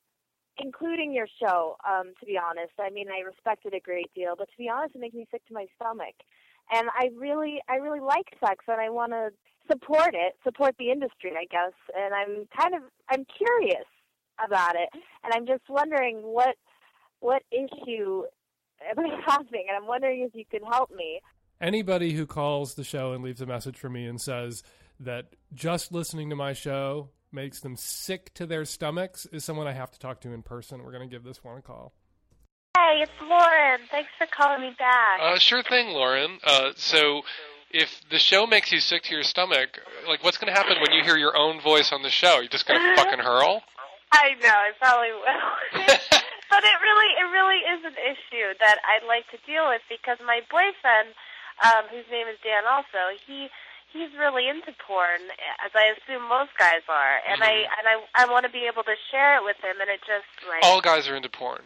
including 0.58 1.12
your 1.12 1.26
show, 1.40 1.76
um, 1.88 2.12
to 2.20 2.26
be 2.26 2.38
honest. 2.38 2.72
I 2.78 2.90
mean, 2.90 3.08
I 3.08 3.20
respect 3.20 3.64
it 3.64 3.74
a 3.74 3.80
great 3.80 4.12
deal, 4.14 4.34
but 4.36 4.48
to 4.50 4.58
be 4.58 4.68
honest, 4.68 4.94
it 4.94 5.00
makes 5.00 5.14
me 5.14 5.26
sick 5.30 5.46
to 5.46 5.54
my 5.54 5.66
stomach. 5.76 6.14
And 6.70 6.88
I 6.96 7.10
really, 7.16 7.60
I 7.68 7.76
really 7.76 8.00
like 8.00 8.26
sex, 8.40 8.64
and 8.68 8.80
I 8.80 8.90
want 8.90 9.12
to 9.12 9.30
support 9.70 10.14
it, 10.14 10.34
support 10.44 10.74
the 10.78 10.90
industry, 10.90 11.32
I 11.36 11.44
guess. 11.50 11.72
And 11.96 12.14
I'm 12.14 12.46
kind 12.56 12.74
of, 12.74 12.82
I'm 13.08 13.24
curious 13.36 13.86
about 14.44 14.74
it, 14.76 14.88
and 15.24 15.32
I'm 15.34 15.46
just 15.46 15.68
wondering 15.68 16.18
what 16.22 16.56
what 17.20 17.42
issue 17.52 18.24
am 18.90 18.98
I 18.98 19.20
having, 19.26 19.66
and 19.68 19.76
I'm 19.76 19.86
wondering 19.86 20.22
if 20.22 20.34
you 20.34 20.44
can 20.50 20.66
help 20.68 20.90
me. 20.90 21.20
Anybody 21.60 22.12
who 22.12 22.26
calls 22.26 22.74
the 22.74 22.84
show 22.84 23.12
and 23.12 23.22
leaves 23.22 23.40
a 23.40 23.46
message 23.46 23.78
for 23.78 23.88
me 23.88 24.06
and 24.06 24.20
says 24.20 24.64
that 24.98 25.34
just 25.54 25.92
listening 25.92 26.30
to 26.30 26.36
my 26.36 26.52
show 26.52 27.10
makes 27.32 27.60
them 27.60 27.76
sick 27.76 28.32
to 28.34 28.46
their 28.46 28.64
stomachs 28.64 29.26
is 29.26 29.44
someone 29.44 29.66
I 29.66 29.72
have 29.72 29.90
to 29.92 29.98
talk 29.98 30.20
to 30.22 30.32
in 30.32 30.42
person. 30.42 30.82
We're 30.82 30.92
going 30.92 31.08
to 31.08 31.12
give 31.12 31.24
this 31.24 31.42
one 31.42 31.58
a 31.58 31.62
call. 31.62 31.92
Hey, 32.76 33.02
it's 33.02 33.12
Lauren. 33.20 33.80
Thanks 33.90 34.10
for 34.16 34.26
calling 34.26 34.62
me 34.62 34.74
back. 34.78 35.20
Uh, 35.20 35.38
sure 35.38 35.62
thing, 35.62 35.88
Lauren. 35.88 36.38
Uh, 36.44 36.70
so, 36.76 37.22
if 37.70 38.00
the 38.10 38.18
show 38.18 38.46
makes 38.46 38.72
you 38.72 38.80
sick 38.80 39.04
to 39.04 39.14
your 39.14 39.24
stomach, 39.24 39.80
like, 40.08 40.24
what's 40.24 40.38
going 40.38 40.52
to 40.52 40.58
happen 40.58 40.76
when 40.80 40.92
you 40.92 41.04
hear 41.04 41.16
your 41.16 41.36
own 41.36 41.60
voice 41.60 41.92
on 41.92 42.02
the 42.02 42.10
show? 42.10 42.40
You're 42.40 42.48
just 42.48 42.66
going 42.66 42.80
to 42.96 42.96
fucking 42.96 43.20
hurl? 43.20 43.62
I 44.12 44.36
know, 44.40 44.52
I 44.52 44.72
probably 44.80 45.12
will. 45.12 45.88
but 46.52 46.62
it 46.64 46.76
really, 46.84 47.10
it 47.16 47.28
really 47.32 47.60
is 47.76 47.80
an 47.84 47.96
issue 47.96 48.52
that 48.60 48.76
I'd 48.84 49.08
like 49.08 49.24
to 49.32 49.38
deal 49.48 49.68
with 49.68 49.80
because 49.88 50.16
my 50.24 50.40
boyfriend, 50.52 51.16
um, 51.64 51.88
whose 51.88 52.04
name 52.12 52.28
is 52.28 52.36
Dan, 52.44 52.64
also 52.68 53.16
he 53.24 53.48
he's 53.92 54.10
really 54.18 54.48
into 54.48 54.72
porn, 54.86 55.22
as 55.64 55.72
I 55.74 55.92
assume 55.94 56.28
most 56.28 56.52
guys 56.58 56.82
are, 56.88 57.16
and 57.28 57.42
I 57.42 57.64
mm-hmm. 57.64 57.76
and 57.78 57.86
I 57.86 58.24
I 58.24 58.32
want 58.32 58.44
to 58.46 58.52
be 58.52 58.66
able 58.66 58.82
to 58.82 58.96
share 59.10 59.36
it 59.38 59.44
with 59.44 59.56
him, 59.62 59.80
and 59.80 59.88
it 59.88 60.00
just 60.02 60.28
like 60.48 60.64
All 60.64 60.80
guys 60.80 61.08
are 61.08 61.16
into 61.16 61.28
porn. 61.28 61.62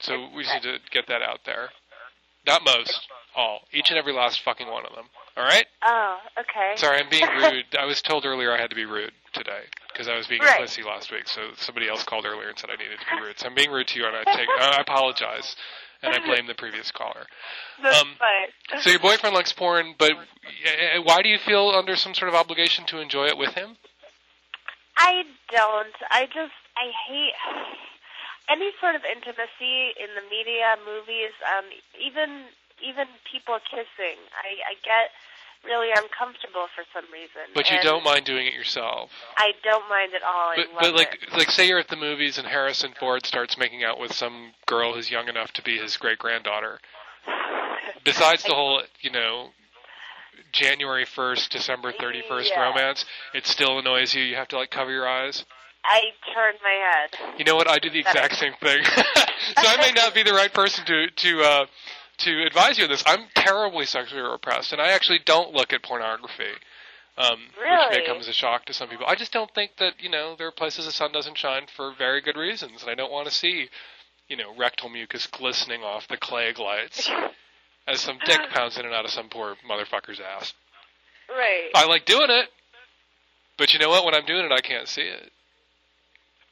So 0.00 0.28
we 0.34 0.44
just 0.44 0.54
need 0.54 0.62
to 0.62 0.78
get 0.90 1.08
that 1.08 1.20
out 1.22 1.40
there. 1.44 1.68
Not 2.46 2.64
most, 2.64 3.06
all. 3.36 3.60
Each 3.72 3.90
and 3.90 3.98
every 3.98 4.14
last 4.14 4.42
fucking 4.42 4.66
one 4.66 4.86
of 4.86 4.94
them. 4.94 5.06
All 5.36 5.44
right? 5.44 5.66
oh, 5.86 6.18
okay. 6.38 6.72
Sorry, 6.76 6.98
I'm 6.98 7.10
being 7.10 7.28
rude. 7.36 7.66
I 7.78 7.84
was 7.84 8.02
told 8.02 8.24
earlier 8.24 8.52
I 8.52 8.60
had 8.60 8.70
to 8.70 8.76
be 8.76 8.84
rude 8.84 9.12
today 9.32 9.64
because 9.92 10.08
I 10.08 10.16
was 10.16 10.26
being 10.26 10.40
Right. 10.40 10.58
a 10.58 10.62
pussy 10.62 10.82
last 10.82 11.12
week. 11.12 11.28
So 11.28 11.50
somebody 11.56 11.88
else 11.88 12.02
called 12.02 12.26
earlier 12.26 12.48
and 12.48 12.58
said 12.58 12.70
I 12.70 12.76
needed 12.76 12.98
to 12.98 13.16
be 13.16 13.22
rude. 13.22 13.38
So 13.38 13.46
I'm 13.46 13.54
being 13.54 13.70
rude 13.70 13.88
to 13.88 13.98
you, 13.98 14.06
and 14.06 14.16
I 14.16 14.24
take 14.24 14.48
I 14.48 14.80
apologize, 14.80 15.54
and 16.02 16.14
I 16.14 16.24
blame 16.24 16.46
the 16.46 16.54
previous 16.54 16.90
caller. 16.90 17.26
Um. 17.80 18.12
So 18.82 18.90
your 18.90 19.00
boyfriend 19.00 19.34
likes 19.34 19.54
porn, 19.54 19.94
but 19.96 20.12
uh, 20.12 21.00
why 21.02 21.22
do 21.22 21.30
you 21.30 21.38
feel 21.38 21.70
under 21.70 21.96
some 21.96 22.12
sort 22.12 22.28
of 22.28 22.34
obligation 22.34 22.84
to 22.92 23.00
enjoy 23.00 23.24
it 23.24 23.38
with 23.38 23.54
him? 23.54 23.78
I 24.98 25.24
don't. 25.50 25.96
I 26.10 26.26
just 26.26 26.52
I 26.76 26.92
hate 27.08 27.32
any 28.52 28.70
sort 28.78 28.96
of 28.96 29.02
intimacy 29.08 29.96
in 29.96 30.12
the 30.14 30.20
media, 30.28 30.76
movies, 30.84 31.32
um, 31.56 31.64
even 31.96 32.52
even 32.84 33.06
people 33.24 33.58
kissing. 33.64 34.20
I 34.36 34.60
I 34.68 34.74
get 34.84 35.08
really 35.64 35.90
uncomfortable 35.90 36.66
for 36.74 36.84
some 36.92 37.04
reason. 37.12 37.52
But 37.54 37.70
you 37.70 37.76
and 37.76 37.84
don't 37.84 38.04
mind 38.04 38.24
doing 38.24 38.46
it 38.46 38.54
yourself. 38.54 39.10
I 39.36 39.52
don't 39.62 39.88
mind 39.88 40.12
at 40.14 40.22
all. 40.22 40.50
I 40.50 40.56
But, 40.56 40.66
but 40.80 40.94
like 40.94 41.18
it. 41.22 41.32
like 41.36 41.50
say 41.50 41.68
you're 41.68 41.78
at 41.78 41.88
the 41.88 41.96
movies 41.96 42.38
and 42.38 42.46
Harrison 42.46 42.92
Ford 42.98 43.26
starts 43.26 43.58
making 43.58 43.84
out 43.84 43.98
with 43.98 44.12
some 44.12 44.52
girl 44.66 44.94
who's 44.94 45.10
young 45.10 45.28
enough 45.28 45.52
to 45.52 45.62
be 45.62 45.78
his 45.78 45.96
great 45.96 46.18
granddaughter. 46.18 46.80
Besides 48.04 48.44
the 48.44 48.54
whole, 48.54 48.82
you 49.00 49.10
know, 49.10 49.50
January 50.52 51.04
1st, 51.04 51.50
December 51.50 51.92
31st 51.92 52.50
Yeah. 52.50 52.60
romance, 52.60 53.04
it 53.34 53.46
still 53.46 53.78
annoys 53.78 54.14
you. 54.14 54.22
You 54.22 54.36
have 54.36 54.48
to 54.48 54.56
like 54.56 54.70
cover 54.70 54.90
your 54.90 55.08
eyes. 55.08 55.44
I 55.84 56.12
turn 56.34 56.54
my 56.62 56.70
head. 56.70 57.38
You 57.38 57.44
know 57.44 57.56
what? 57.56 57.68
I 57.68 57.78
do 57.78 57.88
the 57.90 58.00
exact 58.00 58.36
same 58.36 58.52
thing. 58.60 58.82
so 58.84 59.66
I 59.66 59.76
may 59.80 59.92
not 59.92 60.14
be 60.14 60.22
the 60.22 60.32
right 60.32 60.52
person 60.52 60.84
to 60.86 61.10
to 61.10 61.42
uh, 61.42 61.66
to 62.20 62.42
advise 62.46 62.78
you 62.78 62.84
on 62.84 62.90
this. 62.90 63.02
I'm 63.06 63.26
terribly 63.34 63.86
sexually 63.86 64.22
repressed, 64.22 64.72
and 64.72 64.80
I 64.80 64.92
actually 64.92 65.20
don't 65.24 65.52
look 65.52 65.72
at 65.72 65.82
pornography. 65.82 66.52
Um, 67.18 67.38
Which 67.58 67.98
may 67.98 68.06
come 68.06 68.18
as 68.18 68.28
a 68.28 68.32
shock 68.32 68.64
to 68.66 68.72
some 68.72 68.88
people. 68.88 69.04
I 69.06 69.14
just 69.14 69.32
don't 69.32 69.52
think 69.54 69.72
that 69.78 69.94
you 70.00 70.08
know 70.08 70.36
there 70.36 70.46
are 70.46 70.52
places 70.52 70.86
the 70.86 70.92
sun 70.92 71.12
doesn't 71.12 71.36
shine 71.36 71.66
for 71.74 71.92
very 71.96 72.20
good 72.22 72.36
reasons, 72.36 72.82
and 72.82 72.90
I 72.90 72.94
don't 72.94 73.12
want 73.12 73.28
to 73.28 73.34
see 73.34 73.68
you 74.28 74.36
know 74.36 74.54
rectal 74.56 74.88
mucus 74.88 75.26
glistening 75.26 75.82
off 75.82 76.08
the 76.08 76.16
Klieg 76.16 76.58
lights 76.58 77.10
as 77.86 78.00
some 78.00 78.18
dick 78.24 78.40
pounds 78.50 78.78
in 78.78 78.86
and 78.86 78.94
out 78.94 79.04
of 79.04 79.10
some 79.10 79.28
poor 79.28 79.56
motherfucker's 79.68 80.20
ass. 80.20 80.54
Right. 81.28 81.70
I 81.74 81.86
like 81.86 82.06
doing 82.06 82.30
it, 82.30 82.48
but 83.58 83.74
you 83.74 83.80
know 83.80 83.90
what? 83.90 84.04
When 84.04 84.14
I'm 84.14 84.24
doing 84.24 84.44
it, 84.44 84.52
I 84.52 84.60
can't 84.60 84.88
see 84.88 85.02
it. 85.02 85.32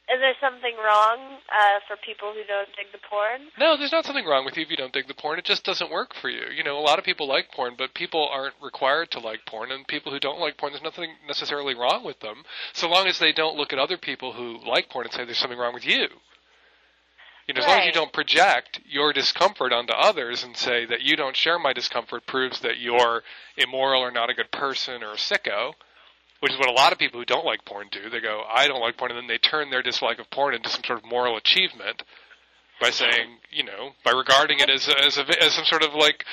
Is 0.09 0.21
there 0.21 0.35
something 0.41 0.73
wrong 0.83 1.37
uh, 1.53 1.81
for 1.87 1.97
people 2.05 2.33
who 2.33 2.41
don't 2.49 2.69
dig 2.75 2.87
the 2.93 2.99
porn? 3.11 3.53
No, 3.59 3.77
there's 3.77 3.93
not 3.93 4.07
something 4.07 4.25
wrong 4.25 4.47
with 4.47 4.57
you 4.57 4.63
if 4.63 4.71
you 4.71 4.77
don't 4.77 4.93
dig 4.93 5.07
the 5.07 5.15
porn. 5.15 5.39
It 5.39 5.45
just 5.45 5.65
doesn't 5.65 5.91
work 5.91 6.15
for 6.15 6.31
you. 6.31 6.45
You 6.57 6.65
know, 6.65 6.79
a 6.79 6.81
lot 6.81 6.99
of 6.99 7.05
people 7.05 7.29
like 7.29 7.53
porn, 7.53 7.75
but 7.77 7.93
people 7.93 8.27
aren't 8.33 8.55
required 8.63 9.11
to 9.13 9.21
like 9.21 9.45
porn. 9.45 9.71
And 9.71 9.87
people 9.87 10.11
who 10.11 10.19
don't 10.19 10.41
like 10.41 10.57
porn, 10.57 10.73
there's 10.73 10.83
nothing 10.83 11.11
necessarily 11.27 11.75
wrong 11.75 12.05
with 12.05 12.21
them, 12.21 12.45
so 12.73 12.89
long 12.89 13.07
as 13.07 13.19
they 13.19 13.33
don't 13.33 13.57
look 13.57 13.73
at 13.75 13.79
other 13.79 13.99
people 13.99 14.33
who 14.33 14.59
like 14.67 14.89
porn 14.89 15.05
and 15.05 15.13
say 15.13 15.27
there's 15.27 15.39
something 15.39 15.59
wrong 15.59 15.75
with 15.75 15.85
you. 15.87 16.09
You 17.47 17.55
know, 17.55 17.61
as 17.61 17.67
long 17.67 17.81
as 17.81 17.87
you 17.87 17.93
don't 17.93 18.13
project 18.13 18.81
your 18.87 19.13
discomfort 19.13 19.73
onto 19.73 19.95
others 19.95 20.45
and 20.45 20.55
say 20.55 20.85
that 20.85 21.01
you 21.01 21.17
don't 21.17 21.35
share 21.35 21.59
my 21.59 21.73
discomfort 21.73 22.27
proves 22.27 22.61
that 22.61 22.79
you're 22.79 23.23
immoral 23.57 24.03
or 24.03 24.11
not 24.11 24.29
a 24.29 24.35
good 24.35 24.51
person 24.51 25.03
or 25.03 25.13
a 25.13 25.17
sicko, 25.17 25.73
which 26.41 26.53
is 26.53 26.59
what 26.59 26.69
a 26.69 26.73
lot 26.73 26.93
of 26.93 26.99
people 26.99 27.19
who 27.21 27.27
don't 27.27 27.45
like 27.45 27.65
porn 27.65 27.89
do. 27.91 28.11
They 28.11 28.21
go, 28.21 28.43
I 28.49 28.69
don't 28.69 28.81
like 28.81 28.97
porn, 28.97 29.11
and 29.11 29.19
then 29.19 29.27
they 29.27 29.39
turn 29.39 29.71
their 29.71 29.83
dislike 29.83 30.19
of 30.19 30.31
porn 30.31 30.55
into 30.55 30.69
some 30.69 30.85
sort 30.85 31.01
of 31.01 31.05
moral 31.05 31.37
achievement 31.37 32.03
by 32.81 32.91
saying, 32.91 33.39
you 33.51 33.65
know, 33.65 33.91
by 34.05 34.13
regarding 34.13 34.61
it 34.61 34.71
as 34.71 34.87
a, 34.89 35.05
as 35.05 35.19
a, 35.19 35.43
as 35.43 35.55
some 35.55 35.65
sort 35.65 35.83
of 35.83 35.95
like, 35.95 36.25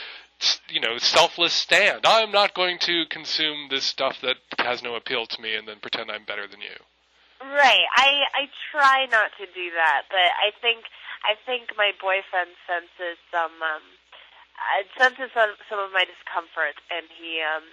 you 0.70 0.80
know, 0.80 0.98
selfless 0.98 1.54
stand. 1.54 2.02
I'm 2.06 2.32
not 2.32 2.54
going 2.54 2.78
to 2.80 3.06
consume 3.10 3.68
this 3.70 3.84
stuff 3.84 4.18
that 4.22 4.38
has 4.60 4.84
no 4.84 4.96
appeal 4.96 5.26
to 5.26 5.42
me, 5.42 5.56
and 5.56 5.68
then 5.68 5.80
pretend 5.82 6.12
I'm 6.12 6.26
better 6.26 6.48
than 6.48 6.62
you. 6.62 6.78
Right. 7.42 7.86
I 7.96 8.26
I 8.34 8.44
try 8.72 9.06
not 9.12 9.32
to 9.38 9.46
do 9.46 9.72
that, 9.76 10.04
but 10.10 10.30
I 10.40 10.52
think 10.62 10.86
I 11.24 11.36
think 11.46 11.74
my 11.78 11.92
boyfriend 12.00 12.56
senses 12.66 13.20
some 13.32 13.54
um 13.62 13.86
uh, 14.56 14.84
senses 14.98 15.30
some 15.34 15.52
some 15.70 15.80
of 15.80 15.92
my 15.92 16.06
discomfort, 16.08 16.80
and 16.90 17.06
he 17.12 17.44
um 17.44 17.64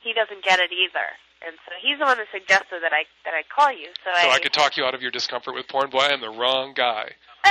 he 0.00 0.12
doesn't 0.12 0.42
get 0.44 0.60
it 0.60 0.72
either. 0.72 1.16
And 1.46 1.56
so 1.66 1.72
he's 1.82 1.98
the 1.98 2.04
one 2.04 2.18
that 2.18 2.26
suggested 2.32 2.82
that 2.82 2.92
I 2.92 3.04
that 3.24 3.34
I 3.34 3.42
call 3.48 3.72
you. 3.72 3.88
So, 4.04 4.10
So 4.22 4.30
I 4.30 4.38
could 4.38 4.52
talk 4.52 4.76
you 4.76 4.84
out 4.84 4.94
of 4.94 5.02
your 5.02 5.10
discomfort 5.10 5.54
with 5.54 5.68
porn. 5.68 5.90
Boy, 5.90 6.00
I 6.00 6.12
am 6.12 6.20
the 6.20 6.30
wrong 6.30 6.72
guy. 6.74 7.12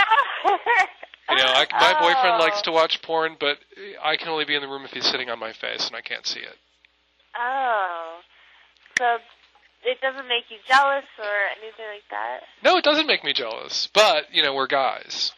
You 1.29 1.37
know, 1.37 1.45
I, 1.45 1.65
my 1.71 1.93
boyfriend 1.93 2.41
oh. 2.41 2.43
likes 2.43 2.61
to 2.63 2.71
watch 2.73 3.01
porn, 3.01 3.37
but 3.39 3.57
I 4.03 4.17
can 4.17 4.27
only 4.27 4.43
be 4.43 4.55
in 4.55 4.61
the 4.61 4.67
room 4.67 4.83
if 4.83 4.91
he's 4.91 5.05
sitting 5.05 5.29
on 5.29 5.39
my 5.39 5.53
face, 5.53 5.87
and 5.87 5.95
I 5.95 6.01
can't 6.01 6.27
see 6.27 6.41
it. 6.41 6.57
Oh, 7.39 8.19
so 8.97 9.17
it 9.83 10.01
doesn't 10.01 10.27
make 10.27 10.45
you 10.49 10.57
jealous 10.67 11.05
or 11.17 11.33
anything 11.57 11.85
like 11.87 12.03
that? 12.09 12.41
No, 12.63 12.77
it 12.77 12.83
doesn't 12.83 13.07
make 13.07 13.23
me 13.23 13.31
jealous, 13.31 13.87
but 13.93 14.25
you 14.33 14.43
know, 14.43 14.53
we're 14.53 14.67
guys. 14.67 15.31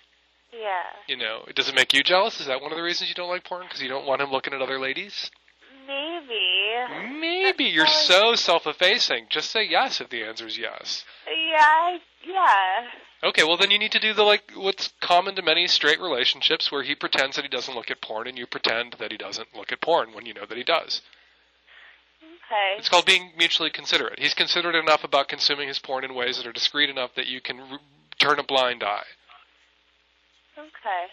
Yeah, 0.52 0.84
You 1.08 1.18
know, 1.18 1.44
it 1.48 1.56
does 1.56 1.68
it 1.68 1.74
make 1.74 1.94
you 1.94 2.04
jealous? 2.04 2.39
Is 2.39 2.46
that 2.46 2.62
one 2.62 2.72
of 2.72 2.78
the 2.78 2.84
reasons 2.84 3.10
you 3.10 3.16
don't 3.16 3.30
like 3.30 3.44
porn? 3.44 3.63
Because 3.63 3.82
you 3.82 3.89
don't 3.89 4.06
want 4.06 4.22
him 4.22 4.32
looking 4.32 4.54
at 4.54 4.62
other 4.62 4.80
ladies? 4.80 5.32
Maybe. 6.28 7.20
Maybe 7.20 7.64
you're 7.66 7.88
so 7.88 8.36
self-effacing. 8.36 9.28
Just 9.30 9.52
say 9.52 9.64
yes 9.64 10.02
if 10.02 10.10
the 10.10 10.24
answer 10.24 10.48
is 10.48 10.58
yes. 10.58 11.04
Yeah, 11.28 11.98
yeah. 12.26 12.88
Okay, 13.24 13.44
well 13.44 13.58
then 13.58 13.72
you 13.72 13.80
need 13.80 13.92
to 13.94 14.00
do 14.00 14.14
the 14.14 14.24
like 14.24 14.52
what's 14.56 14.94
common 15.00 15.36
to 15.36 15.42
many 15.42 15.68
straight 15.68 16.02
relationships 16.02 16.72
where 16.72 16.84
he 16.84 16.96
pretends 16.96 17.36
that 17.36 17.44
he 17.44 17.50
doesn't 17.50 17.76
look 17.76 17.90
at 17.90 18.02
porn 18.02 18.28
and 18.28 18.38
you 18.38 18.46
pretend 18.46 18.98
that 19.00 19.12
he 19.12 19.18
doesn't 19.18 19.56
look 19.56 19.72
at 19.72 19.82
porn 19.82 20.14
when 20.14 20.26
you 20.26 20.34
know 20.34 20.46
that 20.46 20.58
he 20.58 20.64
does. 20.64 21.02
Okay. 22.22 22.78
It's 22.78 22.90
called 22.90 23.06
being 23.06 23.32
mutually 23.38 23.70
considerate. 23.70 24.20
He's 24.20 24.34
considerate 24.34 24.76
enough 24.76 25.04
about 25.04 25.28
consuming 25.30 25.68
his 25.70 25.80
porn 25.80 26.04
in 26.04 26.14
ways 26.14 26.38
that 26.38 26.46
are 26.46 26.52
discreet 26.52 26.90
enough 26.90 27.16
that 27.16 27.28
you 27.28 27.40
can 27.42 27.60
r- 27.60 27.80
turn 28.20 28.40
a 28.40 28.44
blind 28.44 28.84
eye. 28.84 29.06
Okay. 30.58 31.08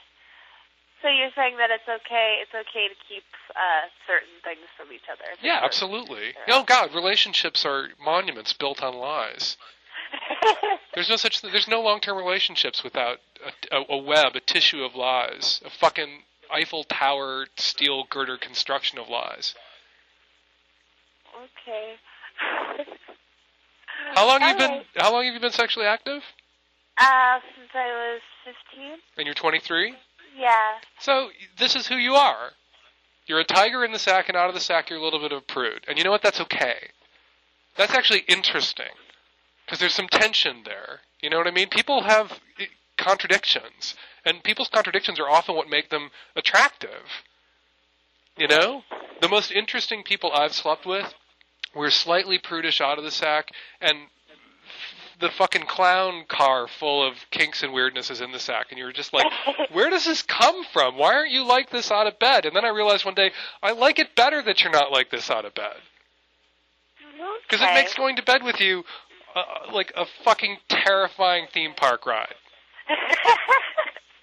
So 1.02 1.08
you're 1.08 1.30
saying 1.34 1.56
that 1.56 1.70
it's 1.70 1.88
okay. 1.88 2.38
It's 2.42 2.52
okay 2.52 2.88
to 2.88 2.94
keep 3.08 3.24
uh, 3.56 3.88
certain 4.06 4.36
things 4.44 4.68
from 4.76 4.92
each 4.92 5.08
other. 5.10 5.24
Yeah, 5.42 5.60
absolutely. 5.62 6.34
Oh 6.48 6.62
God, 6.64 6.94
relationships 6.94 7.64
are 7.64 7.88
monuments 8.02 8.52
built 8.52 8.82
on 8.82 8.94
lies. 8.94 9.56
There's 10.94 11.08
no 11.08 11.16
such. 11.16 11.40
There's 11.40 11.68
no 11.68 11.80
long-term 11.80 12.18
relationships 12.18 12.84
without 12.84 13.18
a, 13.72 13.76
a, 13.76 13.84
a 13.90 13.98
web, 13.98 14.36
a 14.36 14.40
tissue 14.40 14.82
of 14.82 14.94
lies, 14.94 15.62
a 15.64 15.70
fucking 15.70 16.22
Eiffel 16.52 16.84
Tower 16.84 17.46
steel 17.56 18.04
girder 18.10 18.36
construction 18.36 18.98
of 18.98 19.08
lies. 19.08 19.54
Okay. 21.36 21.94
How 24.14 24.26
long 24.26 24.40
have 24.40 24.60
you 24.60 24.66
been? 24.66 24.82
How 24.96 25.12
long 25.12 25.24
have 25.24 25.34
you 25.34 25.40
been 25.40 25.52
sexually 25.52 25.86
active? 25.86 26.22
Uh, 26.98 27.38
since 27.56 27.70
I 27.74 27.86
was 27.86 28.20
15. 28.44 28.98
And 29.16 29.26
you're 29.26 29.34
23. 29.34 29.94
Yeah. 30.36 30.78
So 30.98 31.30
this 31.58 31.76
is 31.76 31.86
who 31.86 31.96
you 31.96 32.14
are. 32.14 32.52
You're 33.26 33.40
a 33.40 33.44
tiger 33.44 33.84
in 33.84 33.92
the 33.92 33.98
sack, 33.98 34.28
and 34.28 34.36
out 34.36 34.48
of 34.48 34.54
the 34.54 34.60
sack, 34.60 34.90
you're 34.90 34.98
a 34.98 35.02
little 35.02 35.20
bit 35.20 35.32
of 35.32 35.38
a 35.38 35.52
prude. 35.52 35.84
And 35.86 35.98
you 35.98 36.04
know 36.04 36.10
what? 36.10 36.22
That's 36.22 36.40
okay. 36.40 36.90
That's 37.76 37.94
actually 37.94 38.24
interesting 38.26 38.92
because 39.64 39.78
there's 39.78 39.94
some 39.94 40.08
tension 40.08 40.62
there. 40.64 41.00
You 41.22 41.30
know 41.30 41.38
what 41.38 41.46
I 41.46 41.52
mean? 41.52 41.68
People 41.68 42.02
have 42.02 42.40
eh, 42.58 42.66
contradictions, 42.96 43.94
and 44.24 44.42
people's 44.42 44.68
contradictions 44.68 45.20
are 45.20 45.30
often 45.30 45.54
what 45.54 45.70
make 45.70 45.90
them 45.90 46.10
attractive. 46.34 47.24
You 48.36 48.48
know, 48.48 48.82
the 49.20 49.28
most 49.28 49.52
interesting 49.52 50.02
people 50.02 50.32
I've 50.32 50.54
slept 50.54 50.86
with 50.86 51.14
were 51.74 51.90
slightly 51.90 52.38
prudish 52.38 52.80
out 52.80 52.98
of 52.98 53.04
the 53.04 53.10
sack 53.10 53.48
and 53.80 53.96
the 55.20 55.30
fucking 55.30 55.66
clown 55.66 56.24
car 56.28 56.66
full 56.66 57.06
of 57.06 57.14
kinks 57.30 57.62
and 57.62 57.72
weirdnesses 57.72 58.20
in 58.20 58.32
the 58.32 58.38
sack, 58.38 58.66
and 58.70 58.78
you 58.78 58.84
were 58.84 58.92
just 58.92 59.12
like, 59.12 59.26
"Where 59.72 59.90
does 59.90 60.04
this 60.04 60.22
come 60.22 60.64
from? 60.72 60.96
Why 60.96 61.14
aren't 61.14 61.30
you 61.30 61.44
like 61.44 61.70
this 61.70 61.90
out 61.90 62.06
of 62.06 62.18
bed?" 62.18 62.46
And 62.46 62.54
then 62.56 62.64
I 62.64 62.68
realized 62.68 63.04
one 63.04 63.14
day, 63.14 63.32
I 63.62 63.72
like 63.72 63.98
it 63.98 64.16
better 64.16 64.42
that 64.42 64.62
you're 64.62 64.72
not 64.72 64.90
like 64.92 65.10
this 65.10 65.30
out 65.30 65.44
of 65.44 65.54
bed 65.54 65.76
because 67.42 67.60
it 67.62 67.74
makes 67.74 67.94
going 67.94 68.16
to 68.16 68.22
bed 68.22 68.42
with 68.42 68.60
you 68.60 68.84
uh, 69.34 69.72
like 69.72 69.92
a 69.96 70.06
fucking 70.24 70.58
terrifying 70.68 71.46
theme 71.52 71.72
park 71.74 72.06
ride. 72.06 72.34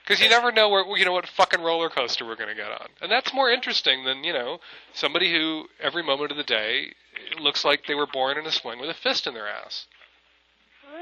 Because 0.07 0.23
you 0.23 0.29
never 0.29 0.53
know 0.53 0.69
where 0.69 0.97
you 0.97 1.03
know 1.03 1.11
what 1.11 1.27
fucking 1.27 1.59
roller 1.59 1.89
coaster 1.89 2.25
we're 2.25 2.37
going 2.37 2.47
to 2.47 2.55
get 2.55 2.71
on, 2.71 2.87
and 3.01 3.11
that's 3.11 3.33
more 3.33 3.51
interesting 3.51 4.05
than 4.05 4.23
you 4.23 4.31
know 4.31 4.59
somebody 4.93 5.33
who 5.33 5.65
every 5.81 6.01
moment 6.01 6.31
of 6.31 6.37
the 6.37 6.45
day 6.45 6.93
looks 7.41 7.65
like 7.65 7.85
they 7.87 7.93
were 7.93 8.07
born 8.07 8.37
in 8.37 8.45
a 8.45 8.51
swing 8.53 8.79
with 8.79 8.89
a 8.89 8.93
fist 8.93 9.27
in 9.27 9.33
their 9.33 9.49
ass. 9.49 9.85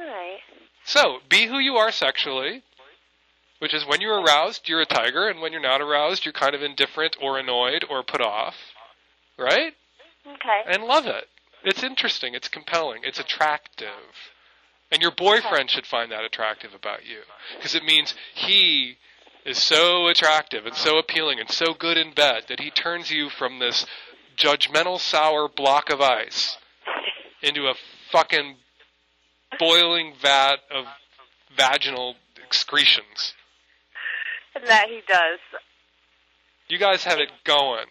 Right. 0.06 0.40
So 0.84 1.18
be 1.30 1.48
who 1.48 1.58
you 1.58 1.76
are 1.76 1.92
sexually, 1.92 2.62
which 3.60 3.74
is 3.74 3.86
when 3.86 4.02
you're 4.02 4.22
aroused, 4.22 4.70
you're 4.70 4.82
a 4.82 4.86
tiger, 4.86 5.28
and 5.28 5.42
when 5.42 5.52
you're 5.52 5.62
not 5.62 5.82
aroused, 5.82 6.26
you're 6.26 6.34
kind 6.34 6.54
of 6.54 6.62
indifferent 6.62 7.18
or 7.22 7.40
annoyed 7.40 7.84
or 7.90 8.04
put 8.04 8.22
off, 8.22 8.56
right? 9.38 9.74
Okay. 10.28 10.62
And 10.68 10.84
love 10.84 11.08
it. 11.08 11.28
It's 11.64 11.84
interesting. 11.84 12.36
It's 12.36 12.48
compelling. 12.48 13.02
It's 13.04 13.20
attractive. 13.20 13.90
And 14.92 15.02
your 15.02 15.12
boyfriend 15.12 15.72
should 15.72 15.88
find 15.88 16.12
that 16.12 16.24
attractive 16.24 16.74
about 16.76 17.06
you. 17.06 17.22
Because 17.58 17.74
it 17.74 17.84
means 17.84 18.14
he 18.36 18.98
is 19.46 19.58
so 19.58 20.08
attractive 20.08 20.66
and 20.66 20.76
so 20.76 20.98
appealing 20.98 21.40
and 21.40 21.50
so 21.50 21.74
good 21.74 21.98
in 21.98 22.14
bed 22.14 22.44
that 22.50 22.60
he 22.60 22.70
turns 22.70 23.10
you 23.10 23.30
from 23.30 23.60
this 23.60 23.86
judgmental, 24.38 25.00
sour 25.00 25.48
block 25.48 25.90
of 25.90 26.02
ice 26.02 26.58
into 27.42 27.68
a 27.68 27.76
fucking 28.12 28.58
boiling 29.60 30.14
vat 30.22 30.58
of 30.72 30.86
vaginal 31.56 32.16
excretions. 32.44 33.34
And 34.56 34.66
That 34.68 34.88
he 34.88 35.02
does. 35.08 35.40
You 36.68 36.78
guys 36.78 37.04
have 37.04 37.20
it 37.20 37.30
going. 37.44 37.86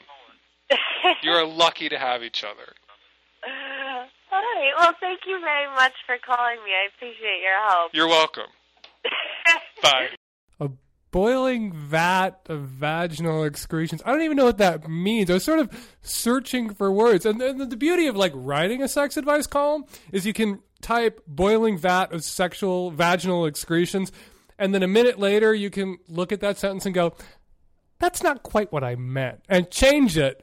You're 1.23 1.47
lucky 1.47 1.89
to 1.89 1.99
have 1.99 2.23
each 2.23 2.43
other. 2.43 2.73
All 4.33 4.41
right. 4.41 4.73
Well, 4.79 4.93
thank 5.01 5.21
you 5.27 5.39
very 5.41 5.73
much 5.75 5.93
for 6.07 6.17
calling 6.25 6.57
me. 6.65 6.73
I 6.73 6.89
appreciate 6.95 7.41
your 7.43 7.69
help. 7.69 7.91
You're 7.95 8.09
welcome. 8.09 8.51
Bye. 9.83 10.09
A 10.61 10.71
boiling 11.11 11.73
vat 11.73 12.41
of 12.47 12.63
vaginal 12.63 13.45
excretions. 13.45 14.03
I 14.05 14.11
don't 14.11 14.23
even 14.23 14.37
know 14.37 14.47
what 14.47 14.59
that 14.59 14.89
means. 14.89 15.31
I 15.31 15.35
was 15.35 15.45
sort 15.45 15.61
of 15.61 15.95
searching 16.03 16.75
for 16.75 16.91
words. 16.91 17.27
And, 17.27 17.41
and 17.41 17.71
the 17.71 17.77
beauty 17.77 18.07
of 18.07 18.17
like 18.17 18.33
writing 18.35 18.83
a 18.83 18.89
sex 18.89 19.17
advice 19.17 19.47
column 19.47 19.85
is 20.11 20.27
you 20.27 20.33
can 20.33 20.61
type 20.85 21.23
boiling 21.27 21.79
vat 21.79 22.13
of 22.13 22.23
sexual 22.23 22.91
vaginal 22.91 23.47
excretions. 23.47 24.13
And 24.59 24.75
then 24.75 24.83
a 24.83 24.89
minute 24.89 25.19
later, 25.19 25.55
you 25.55 25.71
can 25.71 25.99
look 26.09 26.31
at 26.31 26.41
that 26.41 26.59
sentence 26.59 26.85
and 26.85 26.95
go, 26.95 27.15
that's 27.99 28.23
not 28.23 28.43
quite 28.43 28.71
what 28.71 28.85
I 28.85 28.95
meant, 28.95 29.41
and 29.49 29.71
change 29.71 30.19
it 30.19 30.43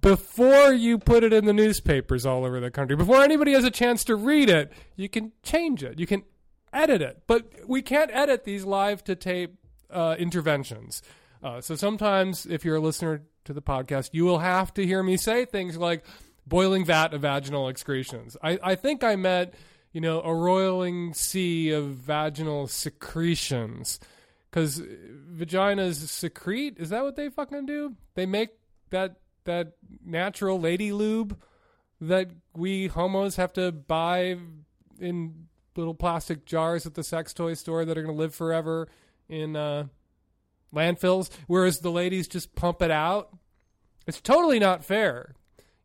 before 0.00 0.72
you 0.72 0.98
put 0.98 1.22
it 1.22 1.32
in 1.32 1.44
the 1.44 1.52
newspapers 1.52 2.26
all 2.26 2.44
over 2.44 2.58
the 2.58 2.70
country. 2.70 2.96
Before 2.96 3.22
anybody 3.22 3.52
has 3.52 3.64
a 3.64 3.70
chance 3.70 4.02
to 4.04 4.16
read 4.16 4.50
it, 4.50 4.72
you 4.96 5.08
can 5.08 5.32
change 5.42 5.84
it. 5.84 6.00
You 6.00 6.06
can 6.06 6.24
edit 6.72 7.00
it. 7.00 7.22
But 7.26 7.46
we 7.68 7.80
can't 7.80 8.10
edit 8.12 8.44
these 8.44 8.64
live 8.64 9.04
to 9.04 9.14
tape 9.14 9.54
uh, 9.90 10.16
interventions. 10.18 11.02
Uh, 11.42 11.60
so 11.60 11.76
sometimes, 11.76 12.46
if 12.46 12.64
you're 12.64 12.76
a 12.76 12.80
listener 12.80 13.22
to 13.44 13.52
the 13.52 13.62
podcast, 13.62 14.10
you 14.12 14.24
will 14.24 14.40
have 14.40 14.74
to 14.74 14.84
hear 14.84 15.02
me 15.02 15.16
say 15.16 15.44
things 15.44 15.76
like 15.76 16.04
boiling 16.46 16.84
vat 16.84 17.12
of 17.12 17.20
vaginal 17.20 17.68
excretions. 17.68 18.36
I, 18.42 18.58
I 18.62 18.74
think 18.74 19.04
I 19.04 19.16
meant, 19.16 19.54
you 19.96 20.02
know, 20.02 20.20
a 20.20 20.34
roiling 20.34 21.14
sea 21.14 21.70
of 21.70 21.86
vaginal 21.86 22.66
secretions. 22.66 23.98
Because 24.50 24.78
vaginas 24.78 25.94
secrete. 25.94 26.76
Is 26.76 26.90
that 26.90 27.02
what 27.02 27.16
they 27.16 27.30
fucking 27.30 27.64
do? 27.64 27.94
They 28.14 28.26
make 28.26 28.50
that 28.90 29.16
that 29.44 29.72
natural 30.04 30.60
lady 30.60 30.92
lube 30.92 31.40
that 31.98 32.28
we 32.54 32.88
homos 32.88 33.36
have 33.36 33.54
to 33.54 33.72
buy 33.72 34.36
in 35.00 35.46
little 35.76 35.94
plastic 35.94 36.44
jars 36.44 36.84
at 36.84 36.92
the 36.92 37.02
sex 37.02 37.32
toy 37.32 37.54
store 37.54 37.86
that 37.86 37.96
are 37.96 38.02
going 38.02 38.14
to 38.14 38.20
live 38.20 38.34
forever 38.34 38.88
in 39.30 39.56
uh, 39.56 39.86
landfills, 40.74 41.30
whereas 41.46 41.80
the 41.80 41.90
ladies 41.90 42.28
just 42.28 42.54
pump 42.54 42.82
it 42.82 42.90
out. 42.90 43.34
It's 44.06 44.20
totally 44.20 44.58
not 44.58 44.84
fair. 44.84 45.34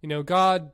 You 0.01 0.09
know, 0.09 0.21
God 0.21 0.73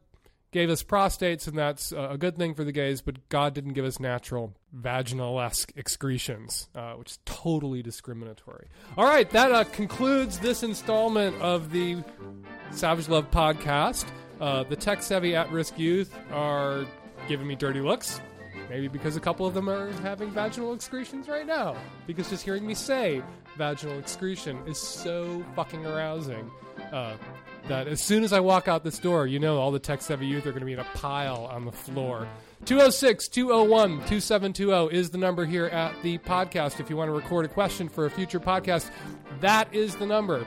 gave 0.51 0.69
us 0.69 0.83
prostates, 0.83 1.47
and 1.47 1.57
that's 1.57 1.91
uh, 1.91 2.10
a 2.12 2.17
good 2.17 2.38
thing 2.38 2.53
for 2.53 2.63
the 2.63 2.71
gays, 2.71 3.01
but 3.01 3.27
God 3.29 3.53
didn't 3.53 3.73
give 3.73 3.86
us 3.86 3.99
natural 3.99 4.53
vaginal 4.71 5.39
esque 5.39 5.71
excretions, 5.75 6.69
uh, 6.75 6.93
which 6.93 7.12
is 7.12 7.19
totally 7.25 7.81
discriminatory. 7.83 8.67
All 8.97 9.05
right, 9.05 9.29
that 9.31 9.51
uh, 9.51 9.63
concludes 9.65 10.39
this 10.39 10.63
installment 10.63 11.39
of 11.41 11.71
the 11.71 11.97
Savage 12.71 13.10
Love 13.10 13.29
podcast. 13.31 14.05
Uh, 14.39 14.63
the 14.63 14.75
tech 14.75 15.01
savvy 15.01 15.36
at 15.36 15.51
risk 15.51 15.77
youth 15.77 16.13
are 16.31 16.86
giving 17.27 17.47
me 17.47 17.55
dirty 17.55 17.81
looks. 17.81 18.21
Maybe 18.69 18.88
because 18.89 19.15
a 19.15 19.21
couple 19.21 19.45
of 19.45 19.53
them 19.53 19.69
are 19.69 19.91
having 20.01 20.29
vaginal 20.29 20.73
excretions 20.73 21.29
right 21.29 21.47
now. 21.47 21.75
Because 22.05 22.29
just 22.29 22.43
hearing 22.43 22.67
me 22.67 22.73
say 22.73 23.23
vaginal 23.57 23.97
excretion 23.97 24.60
is 24.67 24.77
so 24.77 25.43
fucking 25.55 25.86
arousing 25.86 26.51
uh, 26.91 27.15
that 27.67 27.88
as 27.88 28.01
soon 28.01 28.23
as 28.23 28.34
I 28.34 28.39
walk 28.39 28.67
out 28.67 28.84
this 28.84 28.99
door, 28.99 29.27
you 29.27 29.39
know 29.39 29.58
all 29.58 29.71
the 29.71 29.80
tech 29.80 30.01
savvy 30.01 30.25
youth 30.25 30.45
are 30.45 30.51
going 30.51 30.62
to 30.62 30.65
be 30.65 30.73
in 30.73 30.80
a 30.80 30.88
pile 30.95 31.45
on 31.51 31.65
the 31.65 31.71
floor. 31.71 32.27
206 32.65 33.27
201 33.27 33.89
2720 34.08 34.95
is 34.95 35.10
the 35.10 35.17
number 35.17 35.45
here 35.45 35.67
at 35.67 35.93
the 36.03 36.17
podcast. 36.19 36.80
If 36.80 36.89
you 36.89 36.97
want 36.97 37.10
to 37.10 37.13
record 37.13 37.45
a 37.45 37.47
question 37.47 37.88
for 37.88 38.06
a 38.06 38.10
future 38.10 38.39
podcast, 38.39 38.89
that 39.41 39.73
is 39.73 39.95
the 39.95 40.06
number. 40.06 40.45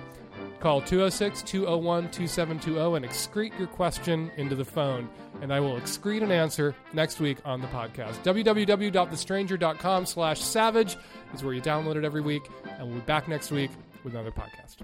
Call 0.61 0.83
206 0.83 1.42
201 1.42 2.11
2720 2.11 2.96
and 2.96 3.04
excrete 3.06 3.59
your 3.59 3.68
question 3.68 4.30
into 4.37 4.54
the 4.54 4.64
phone, 4.64 5.09
and 5.40 5.52
I 5.52 5.61
will 5.61 5.80
excrete 5.80 6.22
an 6.22 6.30
answer 6.30 6.74
next 6.92 7.18
week 7.18 7.38
on 7.46 7.62
the 7.62 7.68
podcast. 7.68 8.22
www.thestranger.com 8.22 10.06
slash 10.06 10.40
savage 10.40 10.96
is 11.33 11.42
where 11.42 11.54
you 11.54 11.62
download 11.62 11.96
it 11.96 12.04
every 12.04 12.20
week, 12.20 12.42
and 12.78 12.88
we'll 12.88 12.98
be 12.98 13.04
back 13.06 13.26
next 13.26 13.50
week 13.50 13.70
with 14.04 14.12
another 14.12 14.33
podcast. 14.33 14.76